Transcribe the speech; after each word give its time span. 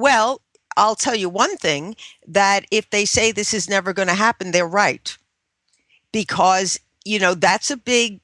Well, 0.00 0.40
I'll 0.78 0.94
tell 0.94 1.14
you 1.14 1.28
one 1.28 1.58
thing 1.58 1.94
that 2.26 2.64
if 2.70 2.88
they 2.88 3.04
say 3.04 3.32
this 3.32 3.52
is 3.52 3.68
never 3.68 3.92
going 3.92 4.08
to 4.08 4.14
happen, 4.14 4.50
they're 4.50 4.66
right. 4.66 5.16
Because, 6.10 6.80
you 7.04 7.18
know, 7.18 7.34
that's 7.34 7.70
a 7.70 7.76
big 7.76 8.20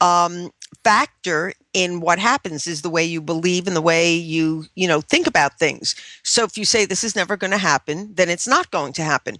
um, 0.00 0.50
factor 0.84 1.52
in 1.74 2.00
what 2.00 2.18
happens 2.18 2.66
is 2.66 2.80
the 2.80 2.88
way 2.88 3.04
you 3.04 3.20
believe 3.20 3.66
and 3.66 3.76
the 3.76 3.82
way 3.82 4.14
you, 4.14 4.64
you 4.74 4.88
know, 4.88 5.02
think 5.02 5.26
about 5.26 5.58
things. 5.58 5.94
So 6.22 6.44
if 6.44 6.56
you 6.56 6.64
say 6.64 6.86
this 6.86 7.04
is 7.04 7.14
never 7.14 7.36
going 7.36 7.50
to 7.50 7.58
happen, 7.58 8.14
then 8.14 8.30
it's 8.30 8.48
not 8.48 8.70
going 8.70 8.94
to 8.94 9.02
happen. 9.02 9.36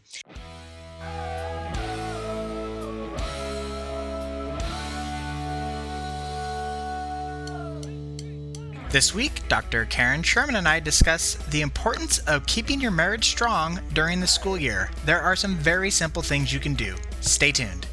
This 8.91 9.15
week, 9.15 9.47
Dr. 9.49 9.85
Karen 9.85 10.23
Sherman 10.23 10.57
and 10.57 10.67
I 10.67 10.81
discuss 10.81 11.35
the 11.51 11.61
importance 11.61 12.21
of 12.21 12.47
keeping 12.47 12.81
your 12.81 12.91
marriage 12.91 13.29
strong 13.29 13.79
during 13.93 14.19
the 14.19 14.27
school 14.27 14.57
year. 14.57 14.89
There 15.05 15.21
are 15.21 15.37
some 15.37 15.57
very 15.57 15.91
simple 15.91 16.23
things 16.23 16.55
you 16.55 16.59
can 16.59 16.73
do. 16.73 16.97
Stay 17.21 17.53
tuned. 17.53 17.87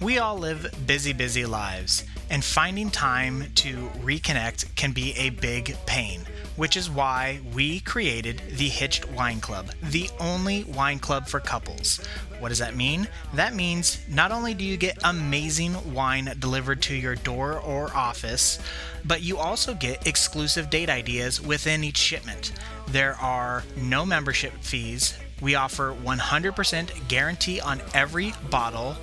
We 0.00 0.18
all 0.18 0.38
live 0.38 0.72
busy, 0.86 1.12
busy 1.12 1.44
lives, 1.44 2.04
and 2.30 2.44
finding 2.44 2.90
time 2.90 3.50
to 3.56 3.88
reconnect 4.00 4.76
can 4.76 4.92
be 4.92 5.14
a 5.14 5.30
big 5.30 5.76
pain 5.84 6.24
which 6.58 6.76
is 6.76 6.90
why 6.90 7.40
we 7.54 7.78
created 7.80 8.42
the 8.50 8.68
Hitched 8.68 9.08
Wine 9.12 9.40
Club, 9.40 9.70
the 9.80 10.10
only 10.18 10.64
wine 10.64 10.98
club 10.98 11.28
for 11.28 11.38
couples. 11.38 12.00
What 12.40 12.48
does 12.48 12.58
that 12.58 12.74
mean? 12.74 13.06
That 13.34 13.54
means 13.54 14.00
not 14.08 14.32
only 14.32 14.54
do 14.54 14.64
you 14.64 14.76
get 14.76 14.98
amazing 15.04 15.94
wine 15.94 16.34
delivered 16.40 16.82
to 16.82 16.94
your 16.94 17.14
door 17.14 17.60
or 17.60 17.94
office, 17.94 18.58
but 19.04 19.22
you 19.22 19.38
also 19.38 19.72
get 19.72 20.08
exclusive 20.08 20.68
date 20.68 20.90
ideas 20.90 21.40
within 21.40 21.84
each 21.84 21.96
shipment. 21.96 22.52
There 22.88 23.14
are 23.14 23.62
no 23.76 24.04
membership 24.04 24.52
fees. 24.60 25.16
We 25.40 25.54
offer 25.54 25.94
100% 25.94 27.06
guarantee 27.06 27.60
on 27.60 27.80
every 27.94 28.34
bottle. 28.50 28.96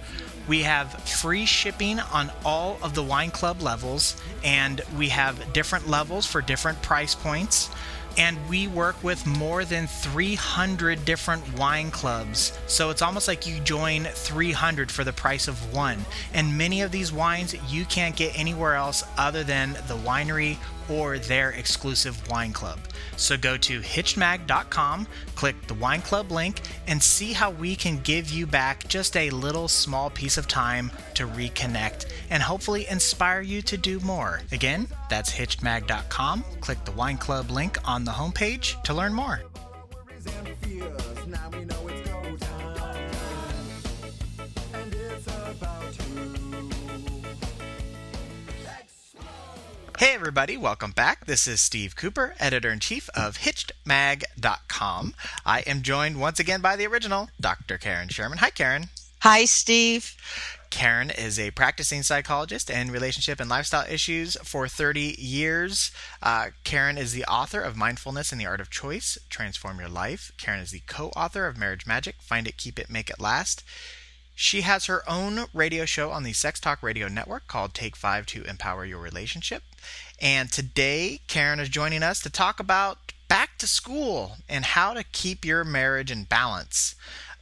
We 0.47 0.61
have 0.61 0.91
free 1.03 1.45
shipping 1.45 1.99
on 1.99 2.31
all 2.43 2.77
of 2.83 2.93
the 2.93 3.03
wine 3.03 3.31
club 3.31 3.61
levels, 3.61 4.21
and 4.43 4.81
we 4.97 5.09
have 5.09 5.53
different 5.53 5.89
levels 5.89 6.25
for 6.25 6.41
different 6.41 6.81
price 6.81 7.15
points. 7.15 7.69
And 8.17 8.37
we 8.47 8.67
work 8.67 9.03
with 9.03 9.25
more 9.25 9.65
than 9.65 9.87
300 9.87 11.03
different 11.03 11.57
wine 11.57 11.91
clubs. 11.91 12.57
So 12.65 12.89
it's 12.89 13.01
almost 13.01 13.27
like 13.27 13.45
you 13.45 13.59
join 13.59 14.05
300 14.05 14.89
for 14.89 15.03
the 15.03 15.11
price 15.11 15.49
of 15.49 15.73
one. 15.73 16.05
And 16.33 16.57
many 16.57 16.81
of 16.81 16.91
these 16.91 17.11
wines 17.11 17.55
you 17.69 17.83
can't 17.83 18.15
get 18.15 18.39
anywhere 18.39 18.75
else 18.75 19.03
other 19.17 19.43
than 19.43 19.73
the 19.87 19.97
winery 19.97 20.57
or 20.89 21.17
their 21.19 21.51
exclusive 21.51 22.29
wine 22.29 22.53
club. 22.53 22.79
So 23.17 23.37
go 23.37 23.57
to 23.57 23.81
hitchedmag.com, 23.81 25.07
click 25.35 25.67
the 25.67 25.73
wine 25.73 26.01
club 26.01 26.31
link, 26.31 26.61
and 26.87 27.01
see 27.01 27.33
how 27.33 27.51
we 27.51 27.75
can 27.75 27.99
give 28.01 28.29
you 28.29 28.45
back 28.47 28.87
just 28.87 29.15
a 29.15 29.29
little 29.29 29.67
small 29.67 30.09
piece 30.09 30.37
of 30.37 30.47
time 30.47 30.91
to 31.15 31.27
reconnect 31.27 32.07
and 32.29 32.41
hopefully 32.41 32.87
inspire 32.89 33.41
you 33.41 33.61
to 33.63 33.77
do 33.77 33.99
more. 34.01 34.41
Again, 34.51 34.87
that's 35.09 35.31
hitchedmag.com. 35.31 36.43
Click 36.61 36.83
the 36.85 36.91
wine 36.91 37.17
club 37.17 37.51
link 37.51 37.77
on 37.85 38.05
the 38.05 38.11
homepage 38.11 38.81
to 38.83 38.93
learn 38.93 39.13
more. 39.13 39.41
Hey, 50.05 50.13
everybody, 50.13 50.55
welcome 50.55 50.91
back. 50.91 51.25
This 51.25 51.47
is 51.47 51.59
Steve 51.59 51.95
Cooper, 51.95 52.35
editor 52.39 52.69
in 52.69 52.79
chief 52.79 53.09
of 53.15 53.39
HitchedMag.com. 53.39 55.15
I 55.43 55.61
am 55.61 55.81
joined 55.81 56.19
once 56.19 56.39
again 56.39 56.61
by 56.61 56.75
the 56.75 56.85
original, 56.85 57.29
Dr. 57.41 57.79
Karen 57.79 58.09
Sherman. 58.09 58.37
Hi, 58.37 58.51
Karen. 58.51 58.89
Hi, 59.21 59.45
Steve. 59.45 60.15
Karen 60.69 61.09
is 61.09 61.39
a 61.39 61.49
practicing 61.49 62.03
psychologist 62.03 62.69
in 62.69 62.91
relationship 62.91 63.39
and 63.39 63.49
lifestyle 63.49 63.87
issues 63.89 64.37
for 64.43 64.67
30 64.67 65.15
years. 65.17 65.89
Uh, 66.21 66.49
Karen 66.63 66.99
is 66.99 67.13
the 67.13 67.25
author 67.25 67.59
of 67.59 67.75
Mindfulness 67.75 68.31
and 68.31 68.39
the 68.39 68.45
Art 68.45 68.61
of 68.61 68.69
Choice 68.69 69.17
Transform 69.31 69.79
Your 69.79 69.89
Life. 69.89 70.31
Karen 70.37 70.59
is 70.59 70.69
the 70.69 70.83
co 70.85 71.07
author 71.15 71.47
of 71.47 71.57
Marriage 71.57 71.87
Magic 71.87 72.17
Find 72.21 72.47
It, 72.47 72.57
Keep 72.57 72.77
It, 72.77 72.91
Make 72.91 73.09
It 73.09 73.19
Last. 73.19 73.63
She 74.35 74.61
has 74.61 74.85
her 74.85 75.09
own 75.09 75.45
radio 75.53 75.85
show 75.85 76.11
on 76.11 76.23
the 76.23 76.33
Sex 76.33 76.59
Talk 76.59 76.83
Radio 76.83 77.07
Network 77.07 77.47
called 77.47 77.73
Take 77.73 77.95
Five 77.95 78.25
to 78.27 78.43
Empower 78.43 78.85
Your 78.85 78.99
Relationship. 78.99 79.63
And 80.21 80.51
today, 80.51 81.21
Karen 81.27 81.59
is 81.59 81.69
joining 81.69 82.03
us 82.03 82.21
to 82.21 82.29
talk 82.29 82.59
about 82.59 83.13
back 83.29 83.57
to 83.59 83.67
school 83.67 84.37
and 84.49 84.65
how 84.65 84.93
to 84.93 85.03
keep 85.03 85.45
your 85.45 85.63
marriage 85.63 86.11
in 86.11 86.25
balance. 86.25 86.95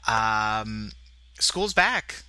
Um, 0.08 0.92
school's 1.40 1.74
back. 1.74 2.24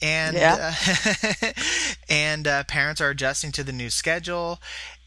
And 0.00 0.36
yeah. 0.36 0.74
uh, 0.86 1.52
and 2.08 2.46
uh, 2.46 2.64
parents 2.64 3.00
are 3.00 3.10
adjusting 3.10 3.52
to 3.52 3.64
the 3.64 3.72
new 3.72 3.90
schedule, 3.90 4.60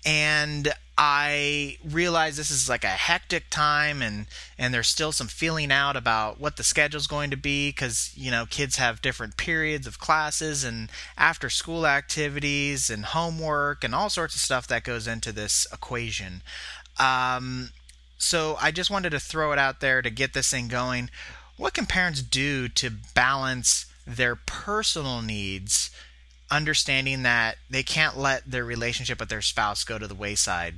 and 0.05 0.73
I 0.99 1.77
realize 1.87 2.37
this 2.37 2.49
is 2.49 2.67
like 2.67 2.83
a 2.83 2.87
hectic 2.87 3.51
time 3.51 4.01
and 4.01 4.25
and 4.57 4.73
there's 4.73 4.87
still 4.87 5.11
some 5.11 5.27
feeling 5.27 5.71
out 5.71 5.95
about 5.95 6.39
what 6.39 6.57
the 6.57 6.63
schedule's 6.63 7.05
going 7.05 7.29
to 7.29 7.37
be 7.37 7.71
cuz 7.71 8.11
you 8.15 8.31
know 8.31 8.47
kids 8.47 8.77
have 8.77 9.01
different 9.01 9.37
periods 9.37 9.85
of 9.85 9.99
classes 9.99 10.63
and 10.63 10.89
after 11.15 11.51
school 11.51 11.85
activities 11.85 12.89
and 12.89 13.05
homework 13.05 13.83
and 13.83 13.93
all 13.93 14.09
sorts 14.09 14.33
of 14.33 14.41
stuff 14.41 14.65
that 14.67 14.83
goes 14.83 15.05
into 15.05 15.31
this 15.31 15.67
equation. 15.71 16.41
Um, 16.97 17.69
so 18.17 18.57
I 18.59 18.71
just 18.71 18.89
wanted 18.89 19.11
to 19.11 19.19
throw 19.19 19.51
it 19.51 19.59
out 19.59 19.81
there 19.81 20.01
to 20.01 20.09
get 20.09 20.33
this 20.33 20.49
thing 20.49 20.67
going. 20.67 21.11
What 21.57 21.75
can 21.75 21.85
parents 21.85 22.23
do 22.23 22.67
to 22.69 22.89
balance 23.13 23.85
their 24.07 24.35
personal 24.35 25.21
needs 25.21 25.91
understanding 26.49 27.21
that 27.23 27.57
they 27.69 27.83
can't 27.83 28.17
let 28.17 28.49
their 28.49 28.65
relationship 28.65 29.19
with 29.19 29.29
their 29.29 29.41
spouse 29.41 29.83
go 29.83 29.99
to 29.99 30.07
the 30.07 30.15
wayside 30.15 30.75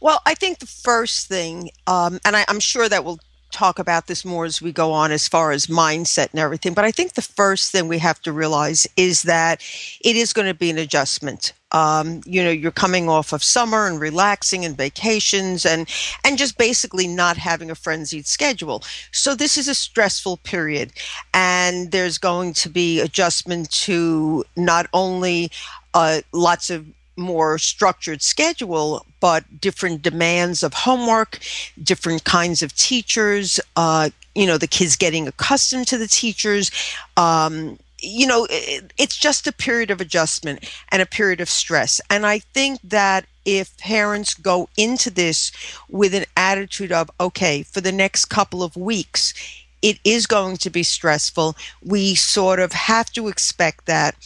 well, 0.00 0.20
I 0.26 0.34
think 0.34 0.58
the 0.58 0.66
first 0.66 1.28
thing, 1.28 1.70
um, 1.86 2.20
and 2.24 2.36
I, 2.36 2.44
I'm 2.48 2.60
sure 2.60 2.88
that 2.88 3.04
we'll 3.04 3.20
talk 3.54 3.78
about 3.78 4.08
this 4.08 4.24
more 4.24 4.44
as 4.44 4.60
we 4.60 4.72
go 4.72 4.92
on 4.92 5.12
as 5.12 5.28
far 5.28 5.52
as 5.52 5.68
mindset 5.68 6.30
and 6.32 6.40
everything, 6.40 6.74
but 6.74 6.84
I 6.84 6.90
think 6.90 7.12
the 7.12 7.22
first 7.22 7.70
thing 7.70 7.86
we 7.86 7.98
have 7.98 8.20
to 8.22 8.32
realize 8.32 8.86
is 8.96 9.22
that 9.22 9.62
it 10.04 10.16
is 10.16 10.32
going 10.32 10.48
to 10.48 10.54
be 10.54 10.70
an 10.70 10.78
adjustment. 10.78 11.52
Um, 11.70 12.20
you 12.26 12.42
know, 12.42 12.50
you're 12.50 12.72
coming 12.72 13.08
off 13.08 13.32
of 13.32 13.42
summer 13.42 13.86
and 13.86 14.00
relaxing 14.00 14.64
and 14.64 14.76
vacations 14.76 15.64
and 15.64 15.88
and 16.24 16.36
just 16.36 16.58
basically 16.58 17.06
not 17.06 17.36
having 17.36 17.70
a 17.70 17.74
frenzied 17.74 18.26
schedule. 18.26 18.82
So 19.12 19.34
this 19.34 19.56
is 19.56 19.68
a 19.68 19.74
stressful 19.74 20.38
period, 20.38 20.92
and 21.32 21.90
there's 21.90 22.18
going 22.18 22.54
to 22.54 22.68
be 22.68 23.00
adjustment 23.00 23.70
to 23.86 24.44
not 24.56 24.86
only 24.92 25.50
uh, 25.94 26.20
lots 26.32 26.70
of 26.70 26.86
more 27.16 27.58
structured 27.58 28.22
schedule, 28.22 29.06
but 29.20 29.60
different 29.60 30.02
demands 30.02 30.62
of 30.62 30.74
homework, 30.74 31.38
different 31.82 32.24
kinds 32.24 32.62
of 32.62 32.74
teachers, 32.74 33.60
uh, 33.76 34.10
you 34.34 34.46
know, 34.46 34.58
the 34.58 34.66
kids 34.66 34.96
getting 34.96 35.28
accustomed 35.28 35.86
to 35.88 35.98
the 35.98 36.08
teachers. 36.08 36.70
Um, 37.16 37.78
you 38.00 38.26
know, 38.26 38.46
it, 38.50 38.92
it's 38.98 39.16
just 39.16 39.46
a 39.46 39.52
period 39.52 39.90
of 39.90 40.00
adjustment 40.00 40.68
and 40.90 41.00
a 41.00 41.06
period 41.06 41.40
of 41.40 41.48
stress. 41.48 42.00
And 42.10 42.26
I 42.26 42.40
think 42.40 42.80
that 42.82 43.26
if 43.44 43.76
parents 43.78 44.34
go 44.34 44.68
into 44.76 45.10
this 45.10 45.52
with 45.88 46.14
an 46.14 46.24
attitude 46.36 46.92
of, 46.92 47.10
okay, 47.20 47.62
for 47.62 47.80
the 47.80 47.92
next 47.92 48.26
couple 48.26 48.62
of 48.62 48.76
weeks, 48.76 49.34
it 49.82 49.98
is 50.04 50.26
going 50.26 50.56
to 50.58 50.70
be 50.70 50.82
stressful. 50.82 51.56
We 51.82 52.14
sort 52.14 52.58
of 52.58 52.72
have 52.72 53.10
to 53.12 53.28
expect 53.28 53.86
that 53.86 54.16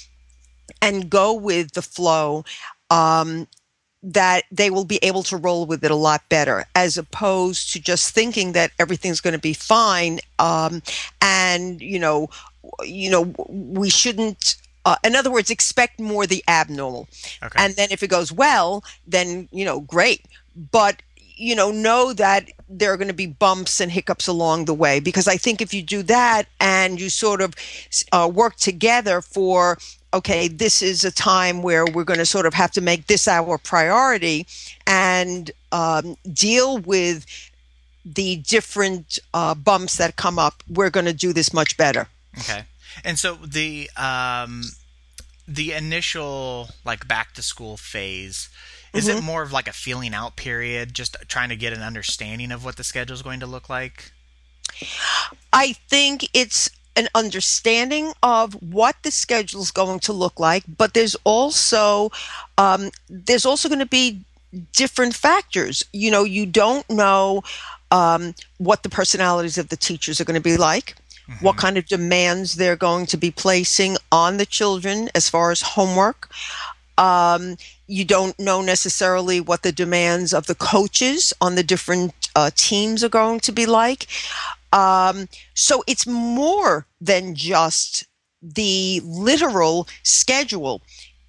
and 0.80 1.10
go 1.10 1.32
with 1.32 1.72
the 1.72 1.82
flow 1.82 2.44
um, 2.90 3.46
that 4.02 4.44
they 4.50 4.70
will 4.70 4.84
be 4.84 4.98
able 5.02 5.22
to 5.24 5.36
roll 5.36 5.66
with 5.66 5.82
it 5.84 5.90
a 5.90 5.96
lot 5.96 6.22
better 6.28 6.64
as 6.74 6.96
opposed 6.96 7.72
to 7.72 7.80
just 7.80 8.14
thinking 8.14 8.52
that 8.52 8.70
everything's 8.78 9.20
going 9.20 9.32
to 9.32 9.40
be 9.40 9.52
fine 9.52 10.20
um, 10.38 10.82
and 11.20 11.80
you 11.80 11.98
know 11.98 12.28
you 12.84 13.10
know 13.10 13.34
we 13.48 13.90
shouldn't 13.90 14.56
uh, 14.84 14.96
in 15.04 15.16
other 15.16 15.30
words 15.30 15.50
expect 15.50 15.98
more 15.98 16.26
the 16.26 16.44
abnormal 16.46 17.08
okay. 17.42 17.56
and 17.62 17.74
then 17.74 17.88
if 17.90 18.02
it 18.02 18.08
goes 18.08 18.30
well 18.30 18.84
then 19.06 19.48
you 19.50 19.64
know 19.64 19.80
great 19.80 20.24
but 20.70 21.02
you 21.36 21.56
know 21.56 21.72
know 21.72 22.12
that 22.12 22.48
there 22.68 22.92
are 22.92 22.96
going 22.96 23.08
to 23.08 23.14
be 23.14 23.26
bumps 23.26 23.80
and 23.80 23.90
hiccups 23.90 24.28
along 24.28 24.64
the 24.64 24.74
way 24.74 25.00
because 25.00 25.26
i 25.26 25.36
think 25.36 25.60
if 25.60 25.74
you 25.74 25.82
do 25.82 26.02
that 26.04 26.44
and 26.60 27.00
you 27.00 27.08
sort 27.08 27.40
of 27.40 27.54
uh, 28.12 28.30
work 28.32 28.54
together 28.56 29.20
for 29.20 29.76
okay, 30.12 30.48
this 30.48 30.82
is 30.82 31.04
a 31.04 31.10
time 31.10 31.62
where 31.62 31.84
we're 31.84 32.04
going 32.04 32.18
to 32.18 32.26
sort 32.26 32.46
of 32.46 32.54
have 32.54 32.70
to 32.72 32.80
make 32.80 33.06
this 33.06 33.28
our 33.28 33.58
priority 33.58 34.46
and 34.86 35.50
um, 35.72 36.16
deal 36.32 36.78
with 36.78 37.26
the 38.04 38.36
different 38.36 39.18
uh, 39.34 39.54
bumps 39.54 39.96
that 39.96 40.16
come 40.16 40.38
up. 40.38 40.62
We're 40.68 40.90
going 40.90 41.06
to 41.06 41.12
do 41.12 41.32
this 41.32 41.52
much 41.52 41.76
better. 41.76 42.08
Okay. 42.38 42.64
And 43.04 43.18
so 43.18 43.34
the 43.34 43.90
um, 43.96 44.62
the 45.46 45.72
initial 45.72 46.70
like 46.84 47.06
back 47.06 47.34
to 47.34 47.42
school 47.42 47.76
phase 47.76 48.48
Is 48.94 49.08
mm-hmm. 49.08 49.18
it 49.18 49.20
more 49.22 49.42
of 49.42 49.52
like 49.52 49.68
a 49.68 49.72
feeling 49.72 50.14
out 50.14 50.36
period, 50.36 50.94
just 50.94 51.16
trying 51.28 51.50
to 51.50 51.56
get 51.56 51.72
an 51.72 51.82
understanding 51.82 52.50
of 52.52 52.64
what 52.64 52.76
the 52.76 52.84
schedule 52.84 53.14
is 53.14 53.22
going 53.22 53.40
to 53.40 53.46
look 53.46 53.68
like? 53.68 54.12
I 55.52 55.74
think 55.88 56.28
it's 56.32 56.70
an 56.98 57.08
understanding 57.14 58.12
of 58.24 58.54
what 58.54 58.96
the 59.04 59.10
schedule 59.12 59.62
is 59.62 59.70
going 59.70 60.00
to 60.00 60.12
look 60.12 60.40
like, 60.40 60.64
but 60.76 60.94
there's 60.94 61.16
also 61.22 62.10
um, 62.58 62.90
there's 63.08 63.46
also 63.46 63.68
going 63.68 63.78
to 63.78 63.86
be 63.86 64.20
different 64.72 65.14
factors. 65.14 65.84
You 65.92 66.10
know, 66.10 66.24
you 66.24 66.44
don't 66.44 66.88
know 66.90 67.44
um, 67.92 68.34
what 68.58 68.82
the 68.82 68.88
personalities 68.88 69.58
of 69.58 69.68
the 69.68 69.76
teachers 69.76 70.20
are 70.20 70.24
going 70.24 70.42
to 70.42 70.50
be 70.50 70.56
like. 70.56 70.96
Mm-hmm. 71.28 71.44
What 71.44 71.56
kind 71.56 71.78
of 71.78 71.86
demands 71.86 72.56
they're 72.56 72.76
going 72.76 73.06
to 73.06 73.16
be 73.16 73.30
placing 73.30 73.96
on 74.10 74.38
the 74.38 74.46
children 74.46 75.08
as 75.14 75.28
far 75.28 75.52
as 75.52 75.62
homework. 75.62 76.28
Um, 76.96 77.56
you 77.86 78.04
don't 78.04 78.38
know 78.40 78.60
necessarily 78.60 79.40
what 79.40 79.62
the 79.62 79.70
demands 79.70 80.34
of 80.34 80.46
the 80.46 80.56
coaches 80.56 81.32
on 81.40 81.54
the 81.54 81.62
different 81.62 82.28
uh, 82.34 82.50
teams 82.56 83.04
are 83.04 83.08
going 83.08 83.40
to 83.40 83.52
be 83.52 83.66
like. 83.66 84.08
Um, 84.72 85.28
so 85.54 85.82
it's 85.86 86.06
more 86.06 86.86
than 87.00 87.34
just 87.34 88.06
the 88.42 89.00
literal 89.04 89.88
schedule, 90.02 90.82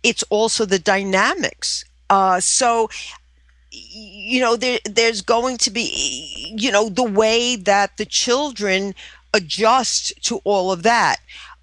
it's 0.03 0.23
also 0.29 0.65
the 0.65 0.79
dynamics. 0.79 1.83
Uh, 2.09 2.39
so, 2.39 2.89
you 3.71 4.41
know, 4.41 4.55
there, 4.55 4.79
there's 4.85 5.21
going 5.21 5.57
to 5.57 5.71
be, 5.71 6.53
you 6.57 6.71
know, 6.71 6.89
the 6.89 7.03
way 7.03 7.55
that 7.55 7.97
the 7.97 8.05
children 8.05 8.93
adjust 9.33 10.13
to 10.23 10.37
all 10.43 10.71
of 10.71 10.83
that. 10.83 11.17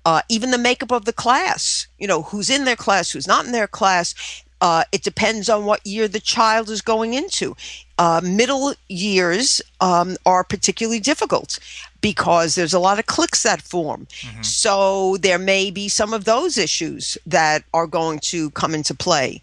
Uh, 0.05 0.22
even 0.29 0.52
the 0.52 0.58
makeup 0.58 0.93
of 0.93 1.05
the 1.05 1.12
class, 1.12 1.88
you 1.99 2.06
know, 2.06 2.22
who's 2.22 2.49
in 2.49 2.64
their 2.64 2.76
class, 2.76 3.11
who's 3.11 3.26
not 3.26 3.44
in 3.44 3.52
their 3.52 3.67
class. 3.67 4.14
Uh, 4.61 4.85
it 4.93 5.03
depends 5.03 5.49
on 5.49 5.64
what 5.64 5.87
year 5.87 6.08
the 6.08 6.20
child 6.20 6.70
is 6.70 6.81
going 6.82 7.14
into. 7.14 7.56
Uh, 7.99 8.20
middle 8.23 8.75
years 8.88 9.61
um, 9.81 10.17
are 10.26 10.44
particularly 10.44 11.00
difficult 11.00 11.58
because 12.00 12.55
there's 12.55 12.75
a 12.75 12.79
lot 12.79 12.99
of 12.99 13.06
cliques 13.06 13.43
that 13.43 13.61
form. 13.61 14.06
Mm-hmm. 14.20 14.43
So 14.43 15.17
there 15.19 15.38
may 15.38 15.70
be 15.70 15.88
some 15.88 16.12
of 16.12 16.25
those 16.25 16.58
issues 16.58 17.19
that 17.26 17.64
are 17.75 17.87
going 17.87 18.20
to 18.20 18.50
come 18.50 18.75
into 18.75 18.94
play. 18.94 19.41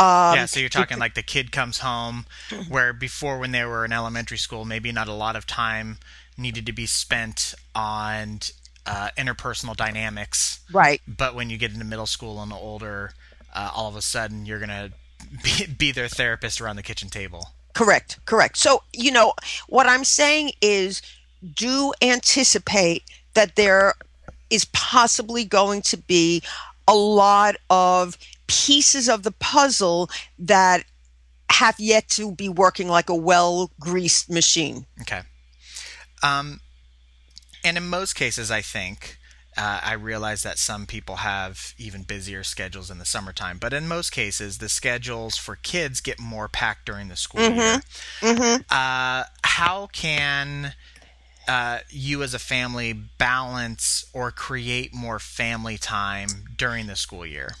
Um, 0.00 0.36
yeah, 0.36 0.46
so 0.46 0.60
you're 0.60 0.68
talking 0.68 0.98
like 0.98 1.14
the 1.14 1.22
kid 1.22 1.50
comes 1.50 1.78
home, 1.78 2.26
where 2.68 2.92
before 2.92 3.38
when 3.38 3.50
they 3.50 3.64
were 3.64 3.84
in 3.84 3.92
elementary 3.92 4.38
school, 4.38 4.64
maybe 4.64 4.92
not 4.92 5.08
a 5.08 5.12
lot 5.12 5.34
of 5.34 5.46
time 5.46 5.98
needed 6.36 6.66
to 6.66 6.72
be 6.72 6.86
spent 6.86 7.54
on 7.74 8.38
uh, 8.86 9.10
interpersonal 9.18 9.76
dynamics. 9.76 10.60
Right. 10.72 11.02
But 11.06 11.34
when 11.34 11.50
you 11.50 11.58
get 11.58 11.72
into 11.72 11.84
middle 11.84 12.06
school 12.06 12.40
and 12.40 12.52
older, 12.52 13.12
uh, 13.54 13.70
all 13.74 13.88
of 13.88 13.96
a 13.96 14.02
sudden 14.02 14.46
you're 14.46 14.58
going 14.58 14.68
to 14.68 14.92
be, 15.42 15.66
be 15.66 15.92
their 15.92 16.08
therapist 16.08 16.60
around 16.60 16.76
the 16.76 16.82
kitchen 16.82 17.08
table. 17.08 17.48
Correct, 17.74 18.18
correct. 18.24 18.56
So, 18.56 18.82
you 18.92 19.12
know, 19.12 19.34
what 19.68 19.86
I'm 19.86 20.04
saying 20.04 20.52
is 20.60 21.00
do 21.54 21.92
anticipate 22.02 23.04
that 23.34 23.56
there 23.56 23.94
is 24.50 24.64
possibly 24.66 25.44
going 25.44 25.82
to 25.82 25.96
be 25.96 26.42
a 26.88 26.94
lot 26.94 27.56
of 27.70 28.16
pieces 28.46 29.08
of 29.08 29.22
the 29.22 29.30
puzzle 29.30 30.10
that 30.38 30.84
have 31.50 31.78
yet 31.78 32.08
to 32.08 32.32
be 32.32 32.48
working 32.48 32.88
like 32.88 33.08
a 33.08 33.14
well 33.14 33.70
greased 33.78 34.30
machine. 34.30 34.86
Okay. 35.02 35.20
Um, 36.22 36.60
and 37.62 37.76
in 37.76 37.88
most 37.88 38.14
cases, 38.14 38.50
I 38.50 38.62
think 38.62 39.17
uh, 39.58 39.80
I 39.82 39.94
realize 39.94 40.44
that 40.44 40.56
some 40.56 40.86
people 40.86 41.16
have 41.16 41.74
even 41.78 42.04
busier 42.04 42.44
schedules 42.44 42.92
in 42.92 42.98
the 42.98 43.04
summertime, 43.04 43.58
but 43.58 43.72
in 43.72 43.88
most 43.88 44.10
cases, 44.10 44.58
the 44.58 44.68
schedules 44.68 45.36
for 45.36 45.56
kids 45.56 46.00
get 46.00 46.20
more 46.20 46.46
packed 46.46 46.86
during 46.86 47.08
the 47.08 47.16
school 47.16 47.40
mm-hmm. 47.40 47.58
year. 47.58 47.82
Mm-hmm. 48.20 48.62
Uh, 48.70 49.24
how 49.42 49.88
can 49.92 50.74
uh, 51.48 51.80
you 51.90 52.22
as 52.22 52.34
a 52.34 52.38
family 52.38 52.92
balance 52.92 54.08
or 54.12 54.30
create 54.30 54.94
more 54.94 55.18
family 55.18 55.76
time 55.76 56.28
during 56.56 56.86
the 56.86 56.94
school 56.94 57.26
year? 57.26 57.56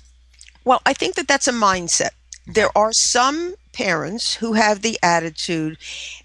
Well, 0.64 0.80
I 0.86 0.92
think 0.92 1.16
that 1.16 1.26
that's 1.26 1.48
a 1.48 1.52
mindset. 1.52 2.10
There 2.46 2.70
are 2.78 2.92
some 2.92 3.56
parents 3.72 4.34
who 4.34 4.52
have 4.52 4.82
the 4.82 4.98
attitude 5.02 5.78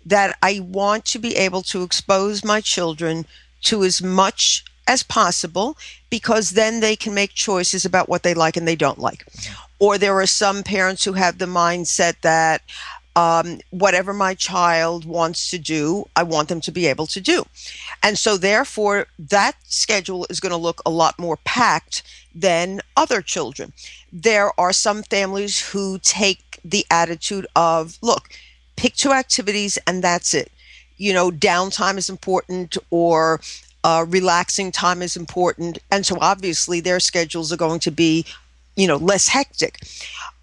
that 0.06 0.38
I 0.44 0.60
want 0.60 1.06
to 1.06 1.20
be 1.20 1.36
able 1.36 1.64
to 1.64 1.82
expose 1.82 2.44
my 2.44 2.62
children 2.62 3.26
to 3.64 3.84
as 3.84 4.04
much 4.04 4.66
as 4.88 5.04
possible 5.04 5.78
because 6.10 6.52
then 6.52 6.80
they 6.80 6.96
can 6.96 7.14
make 7.14 7.34
choices 7.34 7.86
about 7.86 8.10
what 8.10 8.24
they 8.24 8.34
like 8.34 8.58
and 8.58 8.68
they 8.68 8.76
don't 8.76 9.00
like. 9.00 9.26
Or 9.80 9.98
there 9.98 10.20
are 10.20 10.28
some 10.28 10.64
parents 10.64 11.04
who 11.04 11.14
have 11.14 11.38
the 11.38 11.46
mindset 11.46 12.22
that 12.22 12.62
um, 13.16 13.60
whatever 13.70 14.14
my 14.14 14.34
child 14.34 15.06
wants 15.06 15.50
to 15.52 15.60
do, 15.60 16.08
I 16.16 16.24
want 16.24 16.50
them 16.50 16.62
to 16.62 16.72
be 16.72 16.88
able 16.88 17.06
to 17.08 17.22
do. 17.22 17.46
And 18.02 18.18
so, 18.18 18.38
therefore, 18.38 19.08
that 19.20 19.56
schedule 19.66 20.26
is 20.30 20.40
going 20.40 20.52
to 20.52 20.58
look 20.58 20.82
a 20.86 20.90
lot 20.90 21.20
more 21.20 21.38
packed 21.46 22.02
than 22.34 22.82
other 22.98 23.22
children. 23.22 23.74
There 24.12 24.58
are 24.60 24.74
some 24.74 25.04
families 25.04 25.70
who 25.70 26.00
take 26.00 26.60
the 26.66 26.86
attitude 26.90 27.46
of, 27.56 27.98
look, 28.02 28.30
pick 28.76 28.96
two 28.96 29.12
activities 29.12 29.78
and 29.86 30.04
that's 30.04 30.34
it. 30.34 30.52
You 30.98 31.14
know, 31.14 31.30
downtime 31.30 31.98
is 31.98 32.10
important 32.10 32.78
or 32.90 33.42
uh, 33.84 34.06
relaxing 34.08 34.72
time 34.72 35.02
is 35.02 35.16
important. 35.16 35.80
And 35.92 36.06
so 36.06 36.18
obviously 36.22 36.80
their 36.80 37.00
schedules 37.00 37.52
are 37.52 37.58
going 37.58 37.80
to 37.82 37.92
be, 37.92 38.26
you 38.76 38.88
know, 38.88 38.98
less 38.98 39.28
hectic. 39.28 39.80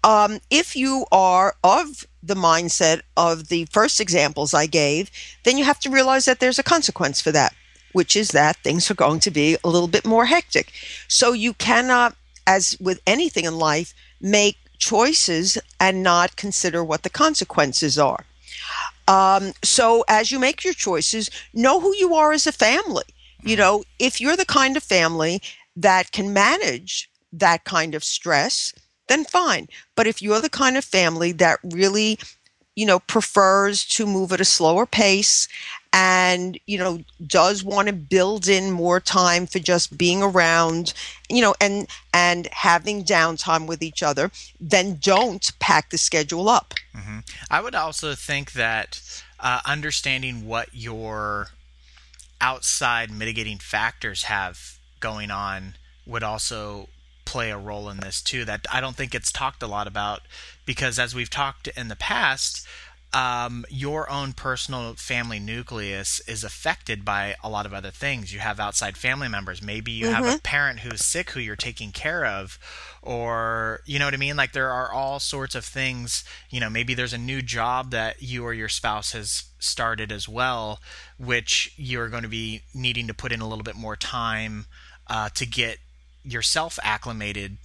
Um, 0.03 0.39
if 0.49 0.75
you 0.75 1.05
are 1.11 1.55
of 1.63 2.05
the 2.23 2.35
mindset 2.35 3.01
of 3.17 3.47
the 3.49 3.65
first 3.65 3.99
examples 3.99 4.53
I 4.53 4.65
gave, 4.67 5.09
then 5.43 5.57
you 5.57 5.63
have 5.63 5.79
to 5.81 5.89
realize 5.89 6.25
that 6.25 6.39
there's 6.39 6.59
a 6.59 6.63
consequence 6.63 7.21
for 7.21 7.31
that, 7.31 7.53
which 7.93 8.15
is 8.15 8.29
that 8.29 8.57
things 8.57 8.89
are 8.89 8.95
going 8.95 9.19
to 9.21 9.31
be 9.31 9.57
a 9.63 9.69
little 9.69 9.87
bit 9.87 10.05
more 10.05 10.25
hectic. 10.25 10.71
So 11.07 11.33
you 11.33 11.53
cannot, 11.53 12.15
as 12.45 12.77
with 12.79 13.01
anything 13.05 13.45
in 13.45 13.57
life, 13.57 13.93
make 14.19 14.57
choices 14.77 15.57
and 15.79 16.03
not 16.03 16.35
consider 16.35 16.83
what 16.83 17.03
the 17.03 17.09
consequences 17.09 17.97
are. 17.99 18.25
Um, 19.07 19.53
so 19.63 20.03
as 20.07 20.31
you 20.31 20.39
make 20.39 20.63
your 20.63 20.73
choices, 20.73 21.29
know 21.53 21.79
who 21.79 21.95
you 21.95 22.15
are 22.15 22.31
as 22.31 22.47
a 22.47 22.51
family. 22.51 23.03
You 23.43 23.55
know, 23.55 23.83
if 23.99 24.21
you're 24.21 24.37
the 24.37 24.45
kind 24.45 24.77
of 24.77 24.83
family 24.83 25.41
that 25.75 26.11
can 26.11 26.33
manage 26.33 27.09
that 27.33 27.63
kind 27.63 27.95
of 27.95 28.03
stress, 28.03 28.73
then 29.07 29.25
fine. 29.25 29.67
But 29.95 30.07
if 30.07 30.21
you're 30.21 30.41
the 30.41 30.49
kind 30.49 30.77
of 30.77 30.85
family 30.85 31.31
that 31.33 31.59
really, 31.63 32.19
you 32.75 32.85
know, 32.85 32.99
prefers 32.99 33.85
to 33.85 34.05
move 34.05 34.31
at 34.31 34.41
a 34.41 34.45
slower 34.45 34.85
pace 34.85 35.47
and, 35.93 36.57
you 36.67 36.77
know, 36.77 37.03
does 37.27 37.63
want 37.63 37.87
to 37.87 37.93
build 37.93 38.47
in 38.47 38.71
more 38.71 38.99
time 38.99 39.45
for 39.45 39.59
just 39.59 39.97
being 39.97 40.23
around, 40.23 40.93
you 41.29 41.41
know, 41.41 41.53
and 41.59 41.87
and 42.13 42.47
having 42.51 43.03
downtime 43.03 43.67
with 43.67 43.81
each 43.81 44.01
other, 44.01 44.31
then 44.59 44.97
don't 45.01 45.51
pack 45.59 45.89
the 45.89 45.97
schedule 45.97 46.47
up. 46.47 46.73
Mm-hmm. 46.95 47.19
I 47.49 47.61
would 47.61 47.75
also 47.75 48.15
think 48.15 48.53
that 48.53 49.01
uh, 49.39 49.59
understanding 49.65 50.45
what 50.45 50.69
your 50.73 51.49
outside 52.41 53.11
mitigating 53.11 53.59
factors 53.59 54.23
have 54.23 54.79
going 54.99 55.31
on 55.31 55.75
would 56.05 56.23
also 56.23 56.89
play 57.23 57.51
a 57.51 57.57
role 57.57 57.89
in 57.89 57.97
this 57.97 58.21
too 58.21 58.43
that 58.43 58.65
I 58.73 58.81
don't 58.81 58.95
think 58.95 59.15
it's 59.15 59.31
talked 59.31 59.63
a 59.63 59.67
lot 59.67 59.87
about 59.87 60.21
because 60.65 60.99
as 60.99 61.15
we've 61.15 61.29
talked 61.29 61.67
in 61.69 61.87
the 61.87 61.95
past 61.95 62.67
um, 63.13 63.65
your 63.69 64.09
own 64.09 64.31
personal 64.31 64.93
family 64.93 65.39
nucleus 65.39 66.21
is 66.27 66.45
affected 66.45 67.03
by 67.03 67.35
a 67.43 67.49
lot 67.49 67.65
of 67.65 67.73
other 67.73 67.91
things. 67.91 68.33
You 68.33 68.39
have 68.39 68.59
outside 68.59 68.95
family 68.95 69.27
members. 69.27 69.61
Maybe 69.61 69.91
you 69.91 70.05
mm-hmm. 70.05 70.15
have 70.15 70.25
a 70.25 70.29
mm-hmm. 70.29 70.43
parent 70.43 70.79
who's 70.79 71.05
sick 71.05 71.31
who 71.31 71.41
you're 71.41 71.57
taking 71.57 71.91
care 71.91 72.25
of, 72.25 72.57
or 73.01 73.81
you 73.85 73.99
know 73.99 74.05
what 74.05 74.13
I 74.13 74.17
mean. 74.17 74.37
Like 74.37 74.53
there 74.53 74.71
are 74.71 74.91
all 74.91 75.19
sorts 75.19 75.55
of 75.55 75.65
things. 75.65 76.23
You 76.49 76.61
know, 76.61 76.69
maybe 76.69 76.93
there's 76.93 77.13
a 77.13 77.17
new 77.17 77.41
job 77.41 77.91
that 77.91 78.21
you 78.21 78.45
or 78.45 78.53
your 78.53 78.69
spouse 78.69 79.11
has 79.11 79.43
started 79.59 80.09
as 80.11 80.29
well, 80.29 80.79
which 81.19 81.73
you're 81.75 82.09
going 82.09 82.23
to 82.23 82.29
be 82.29 82.61
needing 82.73 83.07
to 83.07 83.13
put 83.13 83.33
in 83.33 83.41
a 83.41 83.47
little 83.47 83.63
bit 83.63 83.75
more 83.75 83.97
time 83.97 84.67
uh, 85.07 85.27
to 85.35 85.45
get 85.45 85.79
yourself 86.23 86.79
acclimated. 86.81 87.57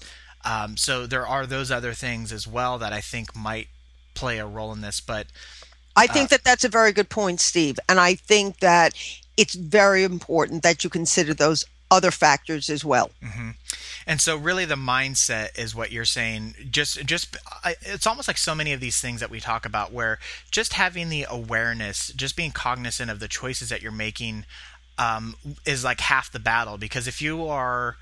Um, 0.44 0.76
so 0.76 1.06
there 1.06 1.26
are 1.26 1.46
those 1.46 1.70
other 1.70 1.92
things 1.92 2.32
as 2.32 2.46
well 2.48 2.78
that 2.78 2.92
I 2.92 3.00
think 3.00 3.34
might 3.34 3.68
play 4.16 4.38
a 4.38 4.46
role 4.46 4.72
in 4.72 4.80
this. 4.80 5.00
But 5.00 5.28
I 5.94 6.06
think 6.08 6.26
uh, 6.26 6.36
that 6.36 6.44
that's 6.44 6.64
a 6.64 6.68
very 6.68 6.92
good 6.92 7.08
point, 7.08 7.40
Steve. 7.40 7.78
And 7.88 8.00
I 8.00 8.14
think 8.14 8.58
that 8.58 8.94
it's 9.36 9.54
very 9.54 10.02
important 10.02 10.62
that 10.62 10.82
you 10.82 10.90
consider 10.90 11.34
those 11.34 11.64
other 11.90 12.10
factors 12.10 12.68
as 12.68 12.84
well. 12.84 13.10
Mm-hmm. 13.22 13.50
And 14.08 14.20
so, 14.20 14.36
really, 14.36 14.64
the 14.64 14.76
mindset 14.76 15.58
is 15.58 15.74
what 15.74 15.90
you're 15.90 16.04
saying. 16.04 16.54
Just, 16.70 17.04
just 17.06 17.36
it's 17.82 18.06
almost 18.06 18.28
like 18.28 18.38
so 18.38 18.54
many 18.54 18.72
of 18.72 18.80
these 18.80 19.00
things 19.00 19.20
that 19.20 19.30
we 19.30 19.40
talk 19.40 19.66
about, 19.66 19.92
where 19.92 20.18
just 20.50 20.74
having 20.74 21.08
the 21.08 21.26
awareness, 21.28 22.12
just 22.14 22.36
being 22.36 22.52
cognizant 22.52 23.10
of 23.10 23.18
the 23.18 23.28
choices 23.28 23.68
that 23.70 23.82
you're 23.82 23.92
making, 23.92 24.44
um, 24.96 25.34
is 25.64 25.82
like 25.82 26.00
half 26.00 26.30
the 26.30 26.38
battle. 26.38 26.78
Because 26.78 27.08
if 27.08 27.20
you 27.20 27.48
are 27.48 27.96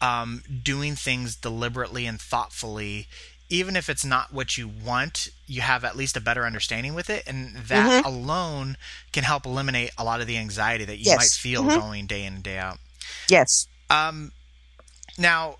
um, 0.00 0.42
doing 0.62 0.94
things 0.94 1.36
deliberately 1.36 2.06
and 2.06 2.20
thoughtfully, 2.20 3.06
even 3.48 3.76
if 3.76 3.88
it's 3.88 4.04
not 4.04 4.32
what 4.32 4.58
you 4.58 4.68
want, 4.68 5.28
you 5.46 5.60
have 5.60 5.84
at 5.84 5.96
least 5.96 6.16
a 6.16 6.20
better 6.20 6.44
understanding 6.44 6.94
with 6.94 7.08
it, 7.08 7.22
and 7.26 7.56
that 7.56 8.04
mm-hmm. 8.04 8.06
alone 8.06 8.76
can 9.12 9.24
help 9.24 9.46
eliminate 9.46 9.90
a 9.96 10.04
lot 10.04 10.20
of 10.20 10.26
the 10.26 10.36
anxiety 10.36 10.84
that 10.84 10.98
you 10.98 11.04
yes. 11.06 11.16
might 11.16 11.40
feel 11.40 11.62
mm-hmm. 11.62 11.78
going 11.78 12.06
day 12.06 12.24
in 12.24 12.34
and 12.34 12.42
day 12.42 12.58
out. 12.58 12.78
Yes. 13.28 13.66
Um, 13.88 14.32
now, 15.18 15.56